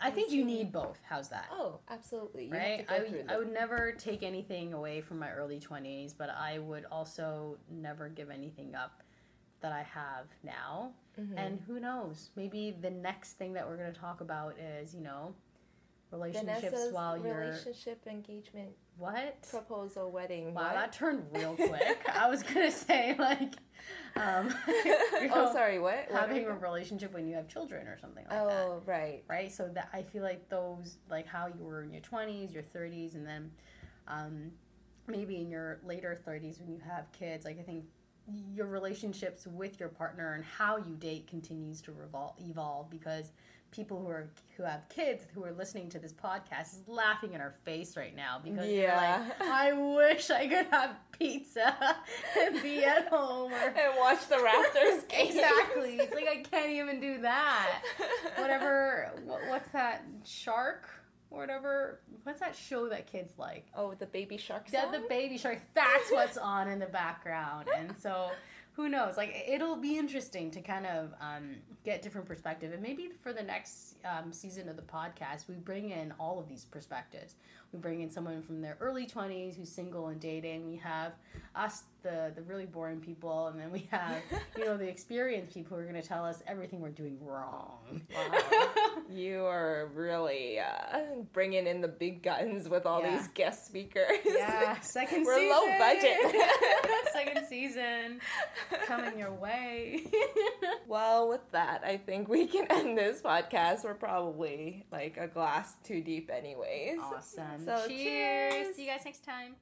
i 0.00 0.10
think 0.10 0.32
you 0.32 0.44
need 0.44 0.72
both 0.72 0.98
how's 1.08 1.28
that 1.28 1.46
oh, 1.52 1.78
absolutely. 1.88 2.46
You 2.46 2.52
right 2.52 2.84
I, 2.88 2.98
would- 2.98 3.26
I 3.28 3.36
would 3.38 3.52
never 3.52 3.92
take 3.92 4.24
anything 4.24 4.72
away 4.74 5.00
from 5.00 5.20
my 5.20 5.30
early 5.30 5.60
20s 5.60 6.14
but 6.18 6.30
i 6.30 6.58
would 6.58 6.84
also 6.90 7.58
never 7.70 8.08
give 8.08 8.28
anything 8.28 8.74
up 8.74 9.04
that 9.64 9.72
I 9.72 9.82
have 9.82 10.26
now. 10.44 10.92
And 11.36 11.58
who 11.66 11.80
knows? 11.80 12.30
Maybe 12.36 12.76
the 12.78 12.90
next 12.90 13.32
thing 13.38 13.54
that 13.54 13.66
we're 13.66 13.78
going 13.78 13.92
to 13.92 13.98
talk 13.98 14.20
about 14.20 14.56
is, 14.58 14.94
you 14.94 15.00
know, 15.00 15.34
relationships 16.10 16.60
Vanessa's 16.60 16.92
while 16.92 17.16
you're 17.16 17.38
relationship 17.38 18.06
engagement 18.06 18.70
what? 18.98 19.42
proposal 19.48 20.10
wedding. 20.10 20.52
Wow, 20.52 20.64
what? 20.64 20.74
that 20.74 20.92
turned 20.92 21.24
real 21.32 21.54
quick. 21.56 22.08
I 22.14 22.28
was 22.28 22.42
gonna 22.42 22.70
say 22.70 23.16
like, 23.18 23.54
um, 24.16 24.48
you 24.84 25.30
oh, 25.32 25.52
sorry. 25.52 25.78
What? 25.78 26.06
What 26.10 26.20
having 26.20 26.46
a 26.46 26.52
relationship 26.52 27.12
when 27.14 27.26
you 27.26 27.34
have 27.34 27.48
children 27.48 27.86
or 27.86 27.98
something 27.98 28.24
like 28.24 28.30
that, 28.30 28.42
Oh, 28.66 28.82
right. 28.86 29.22
right? 29.28 29.52
So 29.52 29.68
that 29.74 29.88
I 29.92 30.02
feel 30.02 30.22
like 30.22 30.48
those, 30.48 30.98
like 31.10 31.26
how 31.26 31.46
you 31.46 31.64
were 31.64 31.82
in 31.82 31.92
your 31.92 32.02
twenties, 32.02 32.52
your 32.52 32.62
thirties, 32.62 33.14
and 33.14 33.26
then 33.26 33.50
um, 34.08 34.50
maybe 35.06 35.36
in 35.36 35.50
your 35.50 35.80
later 35.84 36.14
thirties 36.24 36.58
when 36.60 36.70
you 36.70 36.80
have 36.86 37.10
kids. 37.12 37.44
Like 37.44 37.58
I 37.58 37.62
think 37.62 37.84
your 38.54 38.66
relationships 38.66 39.46
with 39.46 39.78
your 39.78 39.90
partner 39.90 40.34
and 40.34 40.44
how 40.44 40.78
you 40.78 40.94
date 40.98 41.26
continues 41.26 41.82
to 41.82 41.90
revol- 41.92 42.34
evolve 42.48 42.88
because 42.88 43.32
people 43.74 44.00
who 44.00 44.08
are 44.08 44.28
who 44.56 44.62
have 44.62 44.88
kids 44.88 45.24
who 45.34 45.44
are 45.44 45.52
listening 45.52 45.88
to 45.90 45.98
this 45.98 46.12
podcast 46.12 46.72
is 46.74 46.82
laughing 46.86 47.32
in 47.32 47.40
our 47.40 47.50
face 47.64 47.96
right 47.96 48.14
now 48.14 48.40
because 48.42 48.60
they're 48.66 48.82
Yeah. 48.82 49.26
like, 49.40 49.40
I 49.50 49.72
wish 49.72 50.30
I 50.30 50.46
could 50.46 50.66
have 50.70 50.94
pizza 51.18 51.74
and 52.40 52.62
be 52.62 52.84
at 52.84 53.08
home 53.08 53.52
or 53.52 53.56
And 53.56 53.96
watch 53.98 54.28
the 54.28 54.36
Raptors 54.36 55.08
game. 55.08 55.28
exactly. 55.28 55.96
It's 55.96 56.14
like 56.14 56.28
I 56.28 56.36
can't 56.42 56.70
even 56.70 57.00
do 57.00 57.20
that. 57.22 57.82
Whatever. 58.36 59.10
wha- 59.26 59.38
What's 59.48 59.70
that 59.72 60.04
shark? 60.24 60.88
Or 61.30 61.40
whatever. 61.40 61.98
What's 62.22 62.38
that 62.40 62.54
show 62.54 62.88
that 62.90 63.08
kids 63.10 63.32
like? 63.38 63.66
Oh, 63.76 63.94
the 63.94 64.06
baby 64.06 64.36
shark 64.36 64.66
Yeah, 64.72 64.82
song? 64.84 64.92
the 64.92 65.00
baby 65.08 65.36
shark. 65.36 65.58
That's 65.74 66.12
what's 66.12 66.36
on 66.36 66.68
in 66.68 66.78
the 66.78 66.86
background, 66.86 67.68
and 67.76 67.92
so 68.00 68.30
who 68.74 68.88
knows? 68.88 69.16
Like 69.16 69.44
it'll 69.48 69.76
be 69.76 69.96
interesting 69.98 70.50
to 70.52 70.60
kind 70.60 70.86
of 70.86 71.12
um, 71.20 71.56
get 71.84 72.02
different 72.02 72.26
perspective, 72.26 72.72
and 72.72 72.82
maybe 72.82 73.10
for 73.22 73.32
the 73.32 73.42
next 73.42 73.96
um, 74.04 74.32
season 74.32 74.68
of 74.68 74.76
the 74.76 74.82
podcast, 74.82 75.48
we 75.48 75.54
bring 75.54 75.90
in 75.90 76.12
all 76.18 76.38
of 76.40 76.48
these 76.48 76.64
perspectives. 76.64 77.34
We 77.72 77.80
bring 77.80 78.02
in 78.02 78.10
someone 78.10 78.40
from 78.42 78.60
their 78.62 78.76
early 78.80 79.06
twenties 79.06 79.56
who's 79.56 79.68
single 79.68 80.06
and 80.08 80.20
dating. 80.20 80.66
We 80.66 80.76
have 80.76 81.12
us, 81.56 81.82
the 82.02 82.32
the 82.34 82.42
really 82.42 82.66
boring 82.66 83.00
people, 83.00 83.48
and 83.48 83.58
then 83.60 83.70
we 83.72 83.88
have 83.90 84.22
you 84.56 84.64
know 84.64 84.76
the 84.76 84.88
experienced 84.88 85.52
people 85.54 85.76
who 85.76 85.82
are 85.82 85.86
going 85.86 86.00
to 86.00 86.06
tell 86.06 86.24
us 86.24 86.40
everything 86.46 86.80
we're 86.80 86.90
doing 86.90 87.18
wrong. 87.20 88.02
You 89.10 89.44
are 89.44 89.90
really 89.94 90.58
uh, 90.58 90.98
bringing 91.32 91.66
in 91.66 91.80
the 91.80 91.88
big 91.88 92.22
guns 92.22 92.68
with 92.68 92.84
all 92.86 93.00
Yeah. 93.00 93.18
these 93.18 93.28
guest 93.28 93.66
speakers. 93.66 94.08
Yeah, 94.24 94.76
2nd 94.82 95.24
We're 95.24 95.36
season. 95.36 95.50
low 95.50 95.78
budget. 95.78 96.42
second 97.12 97.46
season 97.48 98.20
coming 98.86 99.18
your 99.18 99.32
way. 99.32 100.04
Well, 100.86 101.28
with 101.28 101.40
that, 101.52 101.82
I 101.84 101.96
think 101.96 102.28
we 102.28 102.46
can 102.46 102.66
end 102.70 102.96
this 102.96 103.22
podcast. 103.22 103.84
We're 103.84 103.94
probably 103.94 104.84
like 104.92 105.16
a 105.16 105.26
glass 105.26 105.74
too 105.82 106.02
deep, 106.02 106.30
anyways. 106.32 106.98
awesome. 107.00 107.64
So, 107.64 107.88
cheers. 107.88 107.88
cheers. 107.88 108.76
See 108.76 108.84
you 108.84 108.90
guys 108.90 109.00
next 109.04 109.24
time. 109.24 109.56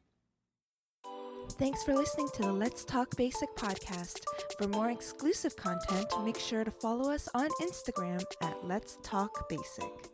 Thanks 1.52 1.82
for 1.84 1.94
listening 1.94 2.28
to 2.34 2.42
the 2.42 2.52
Let's 2.52 2.84
Talk 2.84 3.16
Basic 3.16 3.48
podcast. 3.56 4.20
For 4.58 4.68
more 4.68 4.90
exclusive 4.90 5.56
content, 5.56 6.06
make 6.24 6.38
sure 6.38 6.64
to 6.64 6.70
follow 6.70 7.10
us 7.10 7.28
on 7.34 7.48
Instagram 7.60 8.22
at 8.42 8.64
Let's 8.64 8.98
Talk 9.02 9.48
Basic. 9.48 10.11